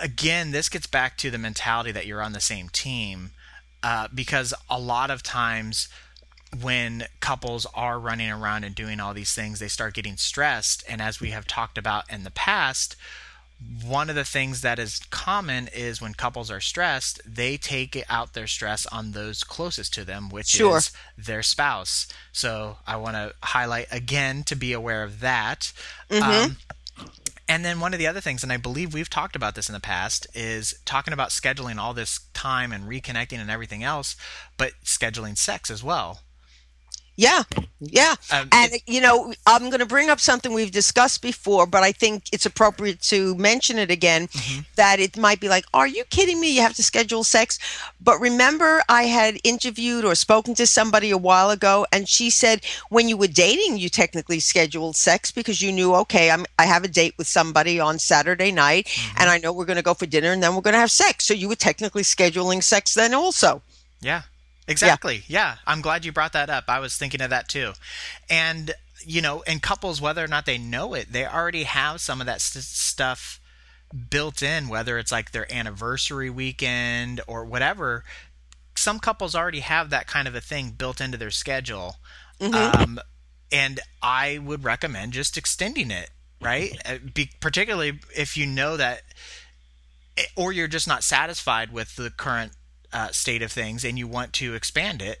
again 0.00 0.50
this 0.50 0.68
gets 0.68 0.86
back 0.86 1.16
to 1.18 1.30
the 1.30 1.38
mentality 1.38 1.92
that 1.92 2.06
you're 2.06 2.22
on 2.22 2.32
the 2.32 2.40
same 2.40 2.68
team 2.68 3.30
uh, 3.82 4.08
because 4.14 4.54
a 4.70 4.78
lot 4.78 5.10
of 5.10 5.22
times 5.22 5.88
when 6.60 7.06
couples 7.20 7.66
are 7.74 7.98
running 7.98 8.30
around 8.30 8.64
and 8.64 8.74
doing 8.74 9.00
all 9.00 9.14
these 9.14 9.32
things, 9.32 9.58
they 9.58 9.68
start 9.68 9.94
getting 9.94 10.16
stressed. 10.16 10.84
And 10.88 11.00
as 11.00 11.20
we 11.20 11.30
have 11.30 11.46
talked 11.46 11.78
about 11.78 12.10
in 12.12 12.24
the 12.24 12.30
past, 12.30 12.96
one 13.84 14.10
of 14.10 14.16
the 14.16 14.24
things 14.24 14.60
that 14.62 14.78
is 14.78 15.00
common 15.10 15.68
is 15.68 16.00
when 16.00 16.14
couples 16.14 16.50
are 16.50 16.60
stressed, 16.60 17.20
they 17.24 17.56
take 17.56 18.02
out 18.08 18.34
their 18.34 18.46
stress 18.46 18.86
on 18.86 19.12
those 19.12 19.44
closest 19.44 19.94
to 19.94 20.04
them, 20.04 20.28
which 20.30 20.48
sure. 20.48 20.78
is 20.78 20.90
their 21.16 21.42
spouse. 21.42 22.06
So 22.32 22.78
I 22.86 22.96
want 22.96 23.14
to 23.14 23.34
highlight 23.42 23.86
again 23.90 24.42
to 24.44 24.56
be 24.56 24.72
aware 24.72 25.04
of 25.04 25.20
that. 25.20 25.72
Mm-hmm. 26.10 26.50
Um, 26.50 26.56
and 27.48 27.64
then 27.64 27.80
one 27.80 27.92
of 27.92 27.98
the 27.98 28.06
other 28.06 28.20
things, 28.20 28.42
and 28.42 28.52
I 28.52 28.56
believe 28.56 28.94
we've 28.94 29.10
talked 29.10 29.36
about 29.36 29.54
this 29.54 29.68
in 29.68 29.74
the 29.74 29.80
past, 29.80 30.26
is 30.34 30.74
talking 30.84 31.12
about 31.12 31.30
scheduling 31.30 31.78
all 31.78 31.94
this 31.94 32.20
time 32.34 32.72
and 32.72 32.84
reconnecting 32.84 33.38
and 33.38 33.50
everything 33.50 33.82
else, 33.82 34.16
but 34.56 34.72
scheduling 34.84 35.36
sex 35.36 35.70
as 35.70 35.82
well. 35.84 36.20
Yeah, 37.14 37.42
yeah. 37.80 38.14
Um, 38.32 38.48
and, 38.52 38.72
you 38.86 39.02
know, 39.02 39.34
I'm 39.46 39.68
going 39.68 39.80
to 39.80 39.86
bring 39.86 40.08
up 40.08 40.18
something 40.18 40.54
we've 40.54 40.70
discussed 40.70 41.20
before, 41.20 41.66
but 41.66 41.82
I 41.82 41.92
think 41.92 42.24
it's 42.32 42.46
appropriate 42.46 43.02
to 43.02 43.34
mention 43.34 43.78
it 43.78 43.90
again 43.90 44.28
mm-hmm. 44.28 44.62
that 44.76 44.98
it 44.98 45.18
might 45.18 45.38
be 45.38 45.48
like, 45.48 45.66
are 45.74 45.86
you 45.86 46.04
kidding 46.04 46.40
me? 46.40 46.54
You 46.54 46.62
have 46.62 46.74
to 46.74 46.82
schedule 46.82 47.22
sex. 47.22 47.58
But 48.00 48.18
remember, 48.18 48.82
I 48.88 49.04
had 49.04 49.38
interviewed 49.44 50.06
or 50.06 50.14
spoken 50.14 50.54
to 50.54 50.66
somebody 50.66 51.10
a 51.10 51.18
while 51.18 51.50
ago, 51.50 51.86
and 51.92 52.08
she 52.08 52.30
said 52.30 52.64
when 52.88 53.10
you 53.10 53.18
were 53.18 53.26
dating, 53.26 53.76
you 53.76 53.90
technically 53.90 54.40
scheduled 54.40 54.96
sex 54.96 55.30
because 55.30 55.60
you 55.60 55.70
knew, 55.70 55.94
okay, 55.94 56.30
I'm, 56.30 56.46
I 56.58 56.64
have 56.64 56.82
a 56.82 56.88
date 56.88 57.14
with 57.18 57.26
somebody 57.26 57.78
on 57.78 57.98
Saturday 57.98 58.52
night, 58.52 58.86
mm-hmm. 58.86 59.20
and 59.20 59.28
I 59.28 59.36
know 59.36 59.52
we're 59.52 59.66
going 59.66 59.76
to 59.76 59.82
go 59.82 59.94
for 59.94 60.06
dinner 60.06 60.32
and 60.32 60.42
then 60.42 60.54
we're 60.54 60.62
going 60.62 60.72
to 60.74 60.80
have 60.80 60.90
sex. 60.90 61.26
So 61.26 61.34
you 61.34 61.48
were 61.48 61.56
technically 61.56 62.04
scheduling 62.04 62.62
sex 62.62 62.94
then 62.94 63.12
also. 63.12 63.60
Yeah. 64.00 64.22
Exactly. 64.68 65.24
Yeah. 65.26 65.38
yeah. 65.38 65.56
I'm 65.66 65.80
glad 65.80 66.04
you 66.04 66.12
brought 66.12 66.32
that 66.32 66.50
up. 66.50 66.64
I 66.68 66.78
was 66.78 66.96
thinking 66.96 67.20
of 67.20 67.30
that 67.30 67.48
too. 67.48 67.72
And, 68.30 68.72
you 69.04 69.20
know, 69.20 69.42
in 69.42 69.60
couples, 69.60 70.00
whether 70.00 70.24
or 70.24 70.28
not 70.28 70.46
they 70.46 70.58
know 70.58 70.94
it, 70.94 71.12
they 71.12 71.26
already 71.26 71.64
have 71.64 72.00
some 72.00 72.20
of 72.20 72.26
that 72.26 72.40
st- 72.40 72.64
stuff 72.64 73.40
built 74.10 74.42
in, 74.42 74.68
whether 74.68 74.98
it's 74.98 75.12
like 75.12 75.32
their 75.32 75.52
anniversary 75.52 76.30
weekend 76.30 77.20
or 77.26 77.44
whatever. 77.44 78.04
Some 78.76 78.98
couples 78.98 79.34
already 79.34 79.60
have 79.60 79.90
that 79.90 80.06
kind 80.06 80.26
of 80.26 80.34
a 80.34 80.40
thing 80.40 80.70
built 80.70 81.00
into 81.00 81.18
their 81.18 81.30
schedule. 81.30 81.96
Mm-hmm. 82.40 82.80
Um, 82.82 83.00
and 83.50 83.80
I 84.02 84.38
would 84.38 84.64
recommend 84.64 85.12
just 85.12 85.36
extending 85.36 85.90
it, 85.90 86.10
right? 86.40 86.76
Uh, 86.86 86.98
be, 87.14 87.30
particularly 87.40 88.00
if 88.16 88.36
you 88.36 88.46
know 88.46 88.76
that, 88.76 89.02
eh, 90.16 90.24
or 90.36 90.52
you're 90.52 90.68
just 90.68 90.88
not 90.88 91.04
satisfied 91.04 91.72
with 91.72 91.94
the 91.96 92.10
current 92.10 92.52
uh, 92.92 93.10
state 93.10 93.42
of 93.42 93.52
things 93.52 93.84
and 93.84 93.98
you 93.98 94.06
want 94.06 94.32
to 94.34 94.54
expand 94.54 95.02
it, 95.02 95.20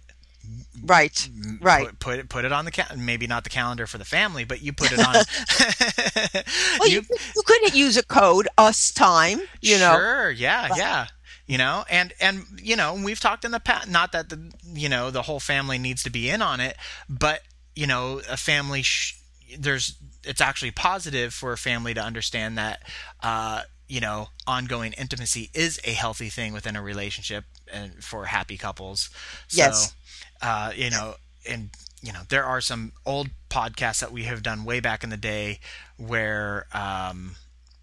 Right. 0.84 1.28
Right. 1.60 1.86
Put, 1.86 1.98
put 2.00 2.18
it 2.18 2.28
put 2.28 2.44
it 2.44 2.52
on 2.52 2.64
the 2.64 2.72
cal- 2.72 2.96
maybe 2.96 3.26
not 3.26 3.44
the 3.44 3.50
calendar 3.50 3.86
for 3.86 3.98
the 3.98 4.04
family, 4.04 4.44
but 4.44 4.60
you 4.60 4.72
put 4.72 4.90
it 4.92 4.98
on. 4.98 5.14
well, 6.80 6.88
you, 6.88 7.02
you, 7.08 7.16
you 7.36 7.42
could 7.44 7.74
use 7.74 7.96
a 7.96 8.02
code, 8.02 8.48
us 8.58 8.90
time. 8.90 9.40
You 9.60 9.78
know. 9.78 9.94
Sure. 9.94 10.30
Yeah. 10.30 10.68
But, 10.68 10.78
yeah. 10.78 11.06
You 11.46 11.58
know, 11.58 11.84
and 11.90 12.12
and 12.20 12.44
you 12.60 12.76
know, 12.76 12.94
we've 12.94 13.20
talked 13.20 13.44
in 13.44 13.50
the 13.50 13.60
past. 13.60 13.88
Not 13.88 14.12
that 14.12 14.30
the 14.30 14.52
you 14.72 14.88
know 14.88 15.10
the 15.10 15.22
whole 15.22 15.40
family 15.40 15.78
needs 15.78 16.02
to 16.04 16.10
be 16.10 16.30
in 16.30 16.40
on 16.40 16.60
it, 16.60 16.76
but 17.08 17.42
you 17.74 17.86
know, 17.86 18.20
a 18.30 18.36
family. 18.36 18.82
Sh- 18.82 19.18
there's 19.58 19.96
it's 20.24 20.40
actually 20.40 20.70
positive 20.70 21.34
for 21.34 21.52
a 21.52 21.58
family 21.58 21.94
to 21.94 22.00
understand 22.00 22.56
that 22.58 22.82
uh, 23.22 23.62
you 23.92 24.00
know 24.00 24.28
ongoing 24.46 24.94
intimacy 24.94 25.50
is 25.52 25.78
a 25.84 25.90
healthy 25.90 26.30
thing 26.30 26.54
within 26.54 26.76
a 26.76 26.82
relationship 26.82 27.44
and 27.70 28.02
for 28.02 28.24
happy 28.24 28.56
couples. 28.56 29.10
So, 29.48 29.58
yes. 29.58 29.94
Uh, 30.40 30.72
you 30.74 30.88
know, 30.88 31.16
and 31.46 31.68
you 32.00 32.10
know 32.10 32.20
there 32.30 32.46
are 32.46 32.62
some 32.62 32.92
old 33.04 33.28
podcasts 33.50 34.00
that 34.00 34.10
we 34.10 34.22
have 34.22 34.42
done 34.42 34.64
way 34.64 34.80
back 34.80 35.04
in 35.04 35.10
the 35.10 35.18
day 35.18 35.60
where 35.98 36.68
um, 36.72 37.36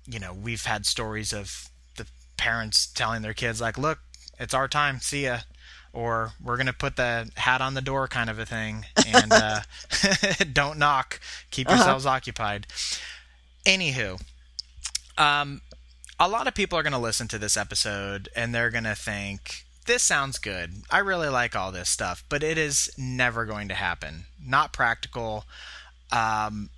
you 0.07 0.19
know 0.19 0.33
we've 0.33 0.65
had 0.65 0.87
stories 0.87 1.31
of 1.31 1.69
the 1.95 2.07
parents 2.37 2.87
telling 2.87 3.21
their 3.21 3.35
kids 3.35 3.61
like, 3.61 3.77
"Look, 3.77 3.99
it's 4.39 4.55
our 4.55 4.67
time. 4.67 4.99
See 4.99 5.25
ya." 5.25 5.39
or 5.91 6.33
we're 6.43 6.55
going 6.55 6.67
to 6.67 6.73
put 6.73 6.97
the 6.97 7.31
hat 7.35 7.61
on 7.61 7.73
the 7.73 7.81
door 7.81 8.07
kind 8.07 8.29
of 8.29 8.37
a 8.37 8.45
thing 8.45 8.85
and 9.07 9.33
uh, 9.33 9.59
don't 10.53 10.77
knock 10.77 11.19
keep 11.49 11.67
uh-huh. 11.67 11.77
yourselves 11.77 12.05
occupied 12.05 12.67
anywho 13.65 14.21
um, 15.17 15.61
a 16.19 16.27
lot 16.27 16.47
of 16.47 16.53
people 16.53 16.77
are 16.77 16.83
going 16.83 16.93
to 16.93 16.99
listen 16.99 17.27
to 17.29 17.37
this 17.37 17.55
episode 17.55 18.29
and 18.35 18.53
they're 18.53 18.69
going 18.69 18.83
to 18.83 18.95
think 18.95 19.63
this 19.85 20.03
sounds 20.03 20.37
good. 20.37 20.83
I 20.91 20.99
really 20.99 21.29
like 21.29 21.55
all 21.55 21.71
this 21.71 21.89
stuff 21.89 22.23
but 22.29 22.43
it 22.43 22.57
is 22.57 22.91
never 22.97 23.45
going 23.45 23.67
to 23.69 23.75
happen. 23.75 24.25
Not 24.43 24.73
practical. 24.73 25.45
Um, 26.11 26.69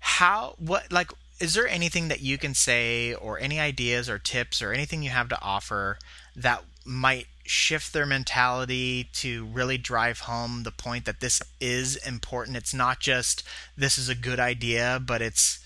how 0.00 0.54
what 0.58 0.92
like 0.92 1.12
is 1.40 1.54
there 1.54 1.68
anything 1.68 2.08
that 2.08 2.20
you 2.20 2.38
can 2.38 2.54
say 2.54 3.12
or 3.14 3.38
any 3.38 3.58
ideas 3.58 4.08
or 4.08 4.18
tips 4.18 4.62
or 4.62 4.72
anything 4.72 5.02
you 5.02 5.10
have 5.10 5.28
to 5.28 5.42
offer 5.42 5.98
that 6.36 6.62
might 6.84 7.26
shift 7.44 7.92
their 7.92 8.06
mentality 8.06 9.08
to 9.12 9.44
really 9.46 9.76
drive 9.76 10.20
home 10.20 10.62
the 10.62 10.70
point 10.70 11.04
that 11.04 11.20
this 11.20 11.42
is 11.60 11.96
important. 11.96 12.56
It's 12.56 12.72
not 12.74 13.00
just 13.00 13.42
this 13.76 13.98
is 13.98 14.08
a 14.08 14.14
good 14.14 14.40
idea, 14.40 15.00
but 15.04 15.20
it's 15.20 15.58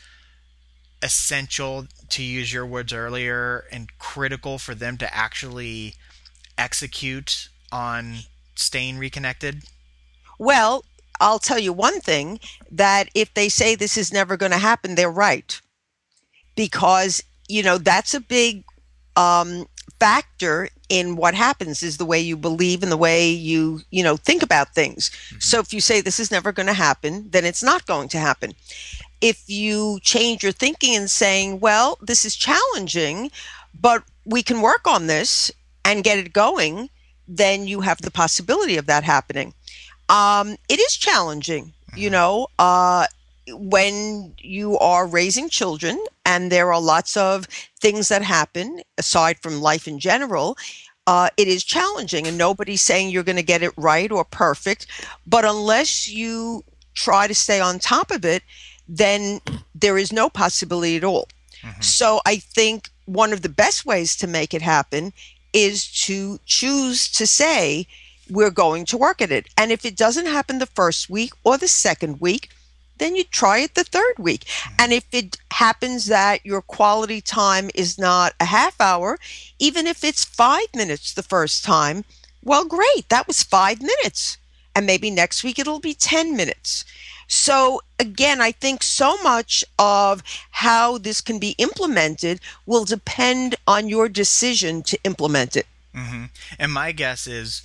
essential 1.02 1.86
to 2.08 2.22
use 2.22 2.52
your 2.52 2.66
words 2.66 2.92
earlier 2.92 3.64
and 3.70 3.96
critical 3.98 4.58
for 4.58 4.74
them 4.74 4.96
to 4.98 5.14
actually 5.14 5.94
execute 6.56 7.48
on 7.70 8.18
staying 8.54 8.98
reconnected? 8.98 9.62
Well, 10.38 10.84
I'll 11.20 11.38
tell 11.38 11.58
you 11.58 11.72
one 11.72 12.00
thing 12.00 12.40
that 12.70 13.08
if 13.14 13.32
they 13.34 13.48
say 13.48 13.74
this 13.74 13.96
is 13.96 14.12
never 14.12 14.36
going 14.36 14.52
to 14.52 14.58
happen, 14.58 14.94
they're 14.94 15.10
right. 15.10 15.60
Because, 16.54 17.22
you 17.48 17.62
know, 17.62 17.78
that's 17.78 18.14
a 18.14 18.20
big 18.20 18.64
um, 19.16 19.66
factor 19.98 20.68
in 20.88 21.16
what 21.16 21.34
happens 21.34 21.82
is 21.82 21.96
the 21.96 22.04
way 22.04 22.20
you 22.20 22.36
believe 22.36 22.82
and 22.82 22.90
the 22.90 22.96
way 22.96 23.28
you 23.30 23.80
you 23.90 24.02
know 24.02 24.16
think 24.16 24.42
about 24.42 24.74
things 24.74 25.10
mm-hmm. 25.10 25.40
so 25.40 25.58
if 25.58 25.72
you 25.72 25.80
say 25.80 26.00
this 26.00 26.20
is 26.20 26.30
never 26.30 26.52
going 26.52 26.66
to 26.66 26.72
happen 26.72 27.28
then 27.30 27.44
it's 27.44 27.62
not 27.62 27.86
going 27.86 28.08
to 28.08 28.18
happen 28.18 28.52
if 29.20 29.42
you 29.48 29.98
change 30.02 30.42
your 30.42 30.52
thinking 30.52 30.96
and 30.96 31.10
saying 31.10 31.60
well 31.60 31.98
this 32.00 32.24
is 32.24 32.36
challenging 32.36 33.30
but 33.80 34.02
we 34.24 34.42
can 34.42 34.60
work 34.60 34.86
on 34.86 35.06
this 35.06 35.50
and 35.84 36.04
get 36.04 36.18
it 36.18 36.32
going 36.32 36.88
then 37.26 37.66
you 37.66 37.80
have 37.80 38.00
the 38.00 38.10
possibility 38.10 38.76
of 38.76 38.86
that 38.86 39.04
happening 39.04 39.52
um, 40.08 40.56
it 40.68 40.78
is 40.78 40.96
challenging 40.96 41.66
mm-hmm. 41.66 41.98
you 41.98 42.10
know 42.10 42.46
uh, 42.58 43.06
when 43.52 44.34
you 44.38 44.78
are 44.78 45.06
raising 45.06 45.48
children 45.48 46.02
and 46.24 46.52
there 46.52 46.72
are 46.72 46.80
lots 46.80 47.16
of 47.16 47.46
things 47.80 48.08
that 48.08 48.22
happen 48.22 48.80
aside 48.98 49.38
from 49.40 49.60
life 49.60 49.88
in 49.88 49.98
general 49.98 50.56
uh, 51.06 51.30
it 51.38 51.48
is 51.48 51.64
challenging 51.64 52.26
and 52.26 52.36
nobody's 52.36 52.82
saying 52.82 53.08
you're 53.08 53.22
going 53.22 53.36
to 53.36 53.42
get 53.42 53.62
it 53.62 53.72
right 53.76 54.12
or 54.12 54.24
perfect 54.24 54.86
but 55.26 55.44
unless 55.44 56.08
you 56.08 56.62
try 56.94 57.26
to 57.26 57.34
stay 57.34 57.60
on 57.60 57.78
top 57.78 58.10
of 58.10 58.24
it 58.24 58.42
then 58.88 59.40
there 59.74 59.98
is 59.98 60.12
no 60.12 60.28
possibility 60.28 60.96
at 60.96 61.04
all 61.04 61.28
mm-hmm. 61.62 61.80
so 61.80 62.20
i 62.26 62.36
think 62.36 62.90
one 63.06 63.32
of 63.32 63.42
the 63.42 63.48
best 63.48 63.86
ways 63.86 64.16
to 64.16 64.26
make 64.26 64.52
it 64.52 64.62
happen 64.62 65.12
is 65.52 65.90
to 65.90 66.38
choose 66.44 67.10
to 67.10 67.26
say 67.26 67.86
we're 68.30 68.50
going 68.50 68.84
to 68.84 68.98
work 68.98 69.22
at 69.22 69.32
it 69.32 69.48
and 69.56 69.72
if 69.72 69.84
it 69.84 69.96
doesn't 69.96 70.26
happen 70.26 70.58
the 70.58 70.66
first 70.66 71.08
week 71.08 71.32
or 71.44 71.56
the 71.56 71.68
second 71.68 72.20
week 72.20 72.50
then 72.98 73.16
you 73.16 73.24
try 73.24 73.58
it 73.58 73.74
the 73.74 73.84
third 73.84 74.14
week. 74.18 74.44
Mm-hmm. 74.44 74.74
And 74.78 74.92
if 74.92 75.04
it 75.12 75.36
happens 75.52 76.06
that 76.06 76.44
your 76.44 76.62
quality 76.62 77.20
time 77.20 77.70
is 77.74 77.98
not 77.98 78.34
a 78.40 78.46
half 78.46 78.80
hour, 78.80 79.18
even 79.58 79.86
if 79.86 80.04
it's 80.04 80.24
five 80.24 80.66
minutes 80.74 81.12
the 81.12 81.22
first 81.22 81.64
time, 81.64 82.04
well, 82.44 82.64
great, 82.64 83.08
that 83.08 83.26
was 83.26 83.42
five 83.42 83.80
minutes. 83.80 84.38
And 84.74 84.86
maybe 84.86 85.10
next 85.10 85.42
week 85.42 85.58
it'll 85.58 85.80
be 85.80 85.94
10 85.94 86.36
minutes. 86.36 86.84
So, 87.30 87.82
again, 87.98 88.40
I 88.40 88.52
think 88.52 88.82
so 88.82 89.18
much 89.22 89.62
of 89.78 90.22
how 90.50 90.96
this 90.96 91.20
can 91.20 91.38
be 91.38 91.54
implemented 91.58 92.40
will 92.64 92.86
depend 92.86 93.56
on 93.66 93.88
your 93.88 94.08
decision 94.08 94.82
to 94.84 94.98
implement 95.04 95.54
it. 95.56 95.66
Mm-hmm. 95.94 96.24
And 96.58 96.72
my 96.72 96.92
guess 96.92 97.26
is 97.26 97.62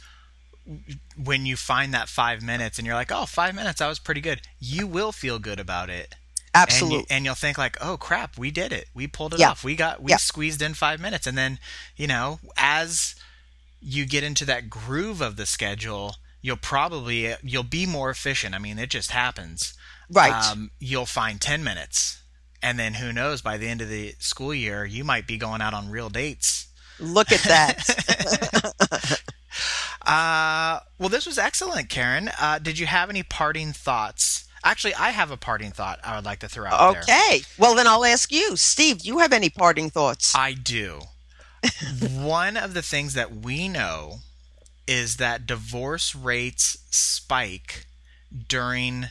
when 1.21 1.45
you 1.45 1.55
find 1.55 1.93
that 1.93 2.09
five 2.09 2.41
minutes 2.41 2.77
and 2.77 2.85
you're 2.85 2.95
like, 2.95 3.11
oh, 3.11 3.25
five 3.25 3.55
minutes, 3.55 3.79
that 3.79 3.87
was 3.87 3.99
pretty 3.99 4.21
good, 4.21 4.41
you 4.59 4.87
will 4.87 5.11
feel 5.11 5.39
good 5.39 5.59
about 5.59 5.89
it. 5.89 6.15
Absolutely. 6.55 7.05
And, 7.09 7.25
you, 7.25 7.31
will 7.31 7.35
think 7.35 7.57
like, 7.57 7.77
oh 7.81 7.97
crap, 7.97 8.37
we 8.37 8.51
did 8.51 8.71
it. 8.71 8.87
We 8.93 9.07
pulled 9.07 9.33
it 9.33 9.39
yeah. 9.39 9.51
off. 9.51 9.63
We 9.63 9.75
got, 9.75 10.01
we 10.01 10.11
yeah. 10.11 10.17
squeezed 10.17 10.61
in 10.61 10.75
five 10.75 10.99
minutes. 10.99 11.25
And 11.25 11.37
then, 11.37 11.59
you 11.95 12.07
know, 12.07 12.39
as 12.57 13.15
you 13.81 14.05
get 14.05 14.23
into 14.23 14.45
that 14.45 14.69
groove 14.69 15.19
of 15.19 15.35
the 15.35 15.45
schedule, 15.45 16.15
you'll 16.41 16.57
probably, 16.57 17.33
you'll 17.41 17.63
be 17.63 17.85
more 17.85 18.09
efficient. 18.09 18.53
I 18.53 18.59
mean, 18.59 18.77
it 18.77 18.89
just 18.89 19.11
happens. 19.11 19.73
Right. 20.11 20.31
Um, 20.31 20.71
you'll 20.79 21.07
find 21.07 21.41
10 21.41 21.63
minutes. 21.63 22.21
And 22.61 22.79
then 22.79 22.93
who 22.95 23.11
knows, 23.11 23.41
by 23.41 23.57
the 23.57 23.67
end 23.67 23.81
of 23.81 23.89
the 23.89 24.15
school 24.19 24.53
year, 24.53 24.85
you 24.85 25.03
might 25.03 25.27
be 25.27 25.37
going 25.37 25.61
out 25.61 25.73
on 25.73 25.89
real 25.89 26.09
dates. 26.09 26.67
Look 26.99 27.31
at 27.31 27.41
that. 27.43 29.21
Uh, 30.05 30.79
well, 30.99 31.09
this 31.09 31.25
was 31.25 31.37
excellent, 31.37 31.89
Karen. 31.89 32.29
Uh, 32.39 32.59
did 32.59 32.77
you 32.77 32.85
have 32.85 33.09
any 33.09 33.23
parting 33.23 33.71
thoughts? 33.71 34.45
Actually, 34.63 34.95
I 34.95 35.09
have 35.09 35.31
a 35.31 35.37
parting 35.37 35.71
thought 35.71 35.99
I 36.03 36.15
would 36.15 36.25
like 36.25 36.39
to 36.39 36.49
throw 36.49 36.67
out 36.67 36.97
okay. 36.97 37.01
there. 37.05 37.19
Okay. 37.19 37.41
Well, 37.57 37.75
then 37.75 37.87
I'll 37.87 38.05
ask 38.05 38.31
you, 38.31 38.55
Steve. 38.55 38.99
Do 38.99 39.07
you 39.07 39.19
have 39.19 39.33
any 39.33 39.49
parting 39.49 39.89
thoughts? 39.89 40.33
I 40.35 40.53
do. 40.53 41.01
One 42.11 42.57
of 42.57 42.73
the 42.73 42.81
things 42.81 43.13
that 43.13 43.35
we 43.35 43.67
know 43.67 44.19
is 44.87 45.17
that 45.17 45.45
divorce 45.45 46.13
rates 46.15 46.77
spike 46.91 47.85
during 48.47 49.07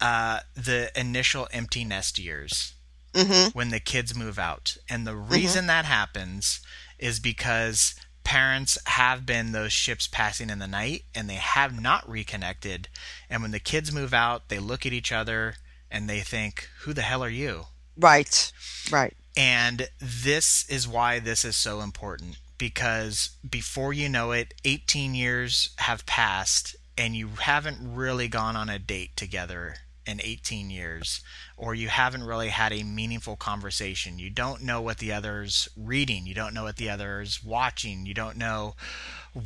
uh, 0.00 0.40
the 0.54 0.90
initial 0.98 1.48
empty 1.52 1.84
nest 1.84 2.18
years 2.18 2.74
mm-hmm. 3.14 3.56
when 3.56 3.70
the 3.70 3.80
kids 3.80 4.16
move 4.16 4.38
out. 4.38 4.76
And 4.88 5.06
the 5.06 5.16
reason 5.16 5.62
mm-hmm. 5.62 5.68
that 5.68 5.84
happens 5.84 6.60
is 6.98 7.20
because 7.20 7.94
parents 8.24 8.78
have 8.86 9.26
been 9.26 9.52
those 9.52 9.72
ships 9.72 10.06
passing 10.06 10.50
in 10.50 10.58
the 10.58 10.66
night 10.66 11.04
and 11.14 11.28
they 11.28 11.34
have 11.34 11.80
not 11.80 12.08
reconnected. 12.08 12.88
And 13.28 13.42
when 13.42 13.50
the 13.50 13.60
kids 13.60 13.92
move 13.92 14.14
out, 14.14 14.48
they 14.48 14.58
look 14.58 14.86
at 14.86 14.92
each 14.92 15.12
other 15.12 15.54
and 15.90 16.08
they 16.08 16.20
think, 16.20 16.68
Who 16.80 16.92
the 16.92 17.02
hell 17.02 17.22
are 17.22 17.28
you? 17.28 17.66
Right, 17.96 18.52
right. 18.90 19.14
And 19.36 19.88
this 20.00 20.68
is 20.68 20.88
why 20.88 21.18
this 21.18 21.44
is 21.44 21.56
so 21.56 21.80
important 21.80 22.38
because 22.58 23.30
before 23.48 23.92
you 23.92 24.08
know 24.08 24.32
it, 24.32 24.54
18 24.64 25.14
years 25.14 25.70
have 25.78 26.06
passed 26.06 26.76
and 26.96 27.16
you 27.16 27.28
haven't 27.40 27.78
really 27.80 28.28
gone 28.28 28.56
on 28.56 28.68
a 28.68 28.78
date 28.78 29.16
together 29.16 29.76
in 30.06 30.20
18 30.22 30.70
years 30.70 31.22
or 31.56 31.74
you 31.74 31.88
haven't 31.88 32.24
really 32.24 32.48
had 32.48 32.72
a 32.72 32.82
meaningful 32.82 33.36
conversation. 33.36 34.18
You 34.18 34.30
don't 34.30 34.62
know 34.62 34.80
what 34.80 34.98
the 34.98 35.12
other's 35.12 35.68
reading, 35.76 36.26
you 36.26 36.34
don't 36.34 36.54
know 36.54 36.64
what 36.64 36.76
the 36.76 36.90
other's 36.90 37.42
watching, 37.42 38.06
you 38.06 38.14
don't 38.14 38.36
know 38.36 38.74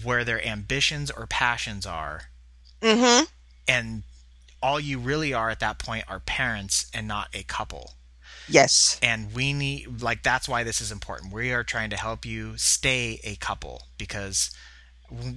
where 0.03 0.25
their 0.25 0.45
ambitions 0.45 1.11
or 1.11 1.27
passions 1.27 1.87
are. 1.87 2.23
Mm-hmm. 2.81 3.25
And 3.69 4.03
all 4.63 4.81
you 4.81 4.99
really 4.99 5.35
are 5.35 5.51
at 5.51 5.61
that 5.61 5.79
point 5.79 6.05
are 6.09 6.21
parents 6.21 6.91
and 6.95 7.07
not 7.07 7.29
a 7.35 7.43
couple. 7.43 7.93
Yes. 8.49 8.99
And 9.03 9.35
we 9.35 9.53
need 9.53 10.03
like 10.03 10.23
that's 10.23 10.49
why 10.49 10.65
this 10.65 10.81
is 10.81 10.93
important. 10.93 11.33
We 11.33 11.53
are 11.53 11.65
trying 11.65 11.91
to 11.91 11.97
help 11.97 12.25
you 12.25 12.57
stay 12.57 13.21
a 13.25 13.37
couple 13.37 13.83
because 13.99 14.51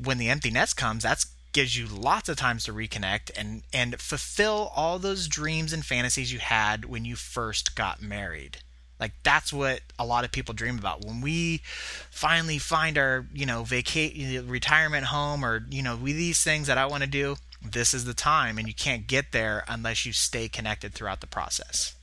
when 0.04 0.18
the 0.18 0.30
empty 0.30 0.52
nest 0.52 0.78
comes, 0.78 1.04
that's 1.04 1.26
gives 1.52 1.78
you 1.78 1.88
lots 1.88 2.30
of 2.30 2.38
times 2.38 2.64
to 2.66 2.74
reconnect 2.74 3.32
and 3.36 3.64
and 3.74 4.00
fulfill 4.00 4.72
all 4.76 5.00
those 5.00 5.28
dreams 5.28 5.74
and 5.74 5.86
fantasies 5.86 6.32
you 6.32 6.40
had 6.40 6.86
when 6.86 7.06
you 7.06 7.16
first 7.16 7.76
got 7.76 8.02
married. 8.02 8.58
Like 9.00 9.14
that's 9.24 9.54
what 9.54 9.82
a 9.98 10.06
lot 10.06 10.26
of 10.26 10.32
people 10.32 10.54
dream 10.54 10.78
about. 10.78 11.06
When 11.06 11.22
we 11.22 11.62
finally 12.10 12.58
find 12.58 12.98
our, 12.98 13.26
you 13.34 13.46
know, 13.46 13.64
vacate 13.64 14.44
retirement 14.46 15.06
home 15.06 15.44
or, 15.46 15.66
you 15.70 15.82
know, 15.82 15.96
we 15.96 16.12
these 16.14 16.44
things 16.44 16.68
that 16.68 16.78
I 16.78 16.86
want 16.86 17.04
to 17.04 17.10
do, 17.10 17.38
this 17.64 17.94
is 17.94 18.06
the 18.06 18.14
time 18.14 18.58
and 18.58 18.68
you 18.68 18.74
can't 18.74 19.08
get 19.08 19.32
there 19.32 19.64
unless 19.68 20.06
you 20.06 20.12
stay 20.12 20.50
connected 20.50 20.94
throughout 20.94 21.22
the 21.22 21.28
process. 21.28 21.96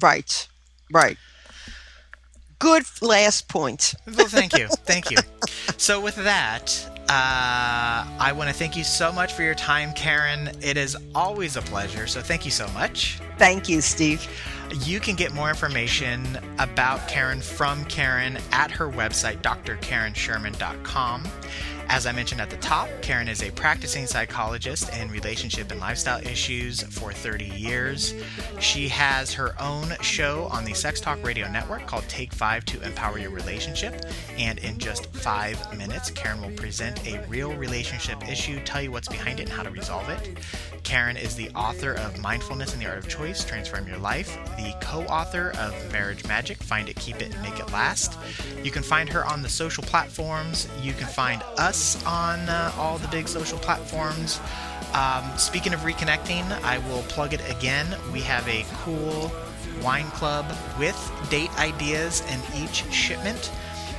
Right. 0.00 0.46
Right. 0.90 1.18
Good 2.58 2.84
last 3.02 3.48
point. 3.48 3.94
well, 4.06 4.28
thank 4.28 4.56
you. 4.56 4.68
Thank 4.68 5.10
you. 5.10 5.18
So, 5.76 6.00
with 6.00 6.16
that, 6.16 6.95
uh, 7.08 8.06
I 8.18 8.32
want 8.36 8.48
to 8.50 8.54
thank 8.54 8.76
you 8.76 8.84
so 8.84 9.12
much 9.12 9.32
for 9.32 9.42
your 9.42 9.54
time, 9.54 9.92
Karen. 9.92 10.50
It 10.60 10.76
is 10.76 10.96
always 11.14 11.56
a 11.56 11.62
pleasure. 11.62 12.06
So, 12.06 12.20
thank 12.20 12.44
you 12.44 12.50
so 12.50 12.68
much. 12.68 13.20
Thank 13.38 13.68
you, 13.68 13.80
Steve. 13.80 14.26
You 14.84 14.98
can 14.98 15.14
get 15.14 15.32
more 15.32 15.48
information 15.48 16.38
about 16.58 17.06
Karen 17.08 17.40
from 17.40 17.84
Karen 17.84 18.38
at 18.50 18.70
her 18.72 18.90
website, 18.90 19.40
drkarensherman.com. 19.42 21.22
As 21.88 22.04
I 22.04 22.12
mentioned 22.12 22.40
at 22.40 22.50
the 22.50 22.56
top, 22.56 22.88
Karen 23.00 23.28
is 23.28 23.42
a 23.42 23.50
practicing 23.52 24.06
psychologist 24.06 24.92
in 24.94 25.08
relationship 25.08 25.70
and 25.70 25.80
lifestyle 25.80 26.20
issues 26.26 26.82
for 26.82 27.12
30 27.12 27.44
years. 27.44 28.12
She 28.58 28.88
has 28.88 29.32
her 29.34 29.54
own 29.60 29.94
show 30.00 30.48
on 30.50 30.64
the 30.64 30.74
Sex 30.74 31.00
Talk 31.00 31.22
Radio 31.24 31.48
Network 31.50 31.86
called 31.86 32.04
Take 32.08 32.32
Five 32.32 32.64
to 32.66 32.82
Empower 32.82 33.18
Your 33.18 33.30
Relationship. 33.30 34.04
And 34.36 34.58
in 34.58 34.78
just 34.78 35.06
five 35.14 35.78
minutes, 35.78 36.10
Karen 36.10 36.42
will 36.42 36.50
present 36.50 37.06
a 37.06 37.24
real 37.28 37.54
relationship 37.54 38.28
issue, 38.28 38.58
tell 38.64 38.82
you 38.82 38.90
what's 38.90 39.08
behind 39.08 39.38
it, 39.38 39.44
and 39.44 39.52
how 39.52 39.62
to 39.62 39.70
resolve 39.70 40.08
it. 40.08 40.38
Karen 40.82 41.16
is 41.16 41.34
the 41.34 41.50
author 41.50 41.92
of 41.94 42.18
Mindfulness 42.18 42.72
and 42.72 42.82
the 42.82 42.86
Art 42.86 42.98
of 42.98 43.08
Choice 43.08 43.44
Transform 43.44 43.86
Your 43.88 43.98
Life, 43.98 44.36
the 44.56 44.74
co 44.80 45.02
author 45.04 45.52
of 45.58 45.92
Marriage 45.92 46.26
Magic 46.26 46.58
Find 46.58 46.88
It, 46.88 46.96
Keep 46.96 47.22
It, 47.22 47.36
Make 47.42 47.58
It 47.58 47.72
Last. 47.72 48.18
You 48.62 48.70
can 48.70 48.82
find 48.82 49.08
her 49.08 49.24
on 49.24 49.42
the 49.42 49.48
social 49.48 49.82
platforms. 49.82 50.68
You 50.82 50.92
can 50.92 51.06
find 51.06 51.42
us 51.58 51.75
on 52.06 52.40
uh, 52.48 52.72
all 52.76 52.98
the 52.98 53.08
big 53.08 53.28
social 53.28 53.58
platforms. 53.58 54.40
Um, 54.94 55.24
speaking 55.36 55.74
of 55.74 55.80
reconnecting, 55.80 56.44
I 56.62 56.78
will 56.88 57.02
plug 57.02 57.34
it 57.34 57.40
again. 57.50 57.86
We 58.12 58.20
have 58.20 58.46
a 58.48 58.64
cool 58.78 59.30
wine 59.82 60.06
club 60.12 60.46
with 60.78 60.96
date 61.30 61.50
ideas 61.58 62.22
in 62.32 62.40
each 62.62 62.90
shipment. 62.92 63.50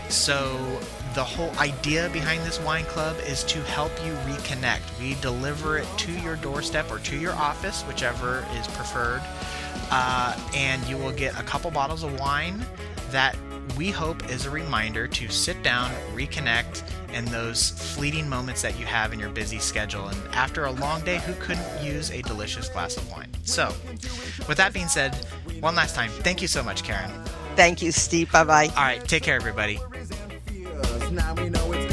So 0.09 0.79
the 1.13 1.23
whole 1.23 1.51
idea 1.59 2.09
behind 2.09 2.43
this 2.43 2.59
wine 2.61 2.85
club 2.85 3.15
is 3.27 3.43
to 3.45 3.61
help 3.63 3.91
you 4.05 4.13
reconnect. 4.31 4.81
We 4.99 5.15
deliver 5.15 5.77
it 5.77 5.87
to 5.97 6.11
your 6.11 6.35
doorstep 6.37 6.91
or 6.91 6.99
to 6.99 7.17
your 7.17 7.33
office, 7.33 7.83
whichever 7.83 8.45
is 8.59 8.67
preferred, 8.67 9.21
uh, 9.91 10.37
and 10.55 10.83
you 10.87 10.97
will 10.97 11.11
get 11.11 11.39
a 11.39 11.43
couple 11.43 11.71
bottles 11.71 12.03
of 12.03 12.19
wine 12.19 12.65
that 13.11 13.35
we 13.75 13.89
hope 13.89 14.29
is 14.29 14.45
a 14.45 14.49
reminder 14.49 15.07
to 15.07 15.27
sit 15.29 15.61
down, 15.63 15.91
reconnect, 16.13 16.83
and 17.13 17.27
those 17.27 17.71
fleeting 17.95 18.27
moments 18.29 18.61
that 18.61 18.79
you 18.79 18.85
have 18.85 19.13
in 19.13 19.19
your 19.19 19.29
busy 19.29 19.59
schedule. 19.59 20.07
And 20.07 20.17
after 20.33 20.65
a 20.65 20.71
long 20.71 21.01
day, 21.01 21.17
who 21.19 21.33
couldn't 21.35 21.83
use 21.83 22.11
a 22.11 22.21
delicious 22.21 22.69
glass 22.69 22.97
of 22.97 23.09
wine? 23.11 23.29
So, 23.43 23.73
with 24.47 24.57
that 24.57 24.73
being 24.73 24.87
said, 24.87 25.15
one 25.59 25.75
last 25.75 25.95
time, 25.95 26.09
thank 26.09 26.41
you 26.41 26.47
so 26.47 26.63
much, 26.63 26.83
Karen. 26.83 27.11
Thank 27.55 27.81
you, 27.81 27.91
Steve. 27.91 28.31
Bye 28.31 28.43
bye. 28.43 28.67
All 28.75 28.83
right, 28.83 29.03
take 29.07 29.23
care, 29.23 29.35
everybody. 29.35 29.79
Now 31.11 31.33
we 31.35 31.49
know 31.49 31.86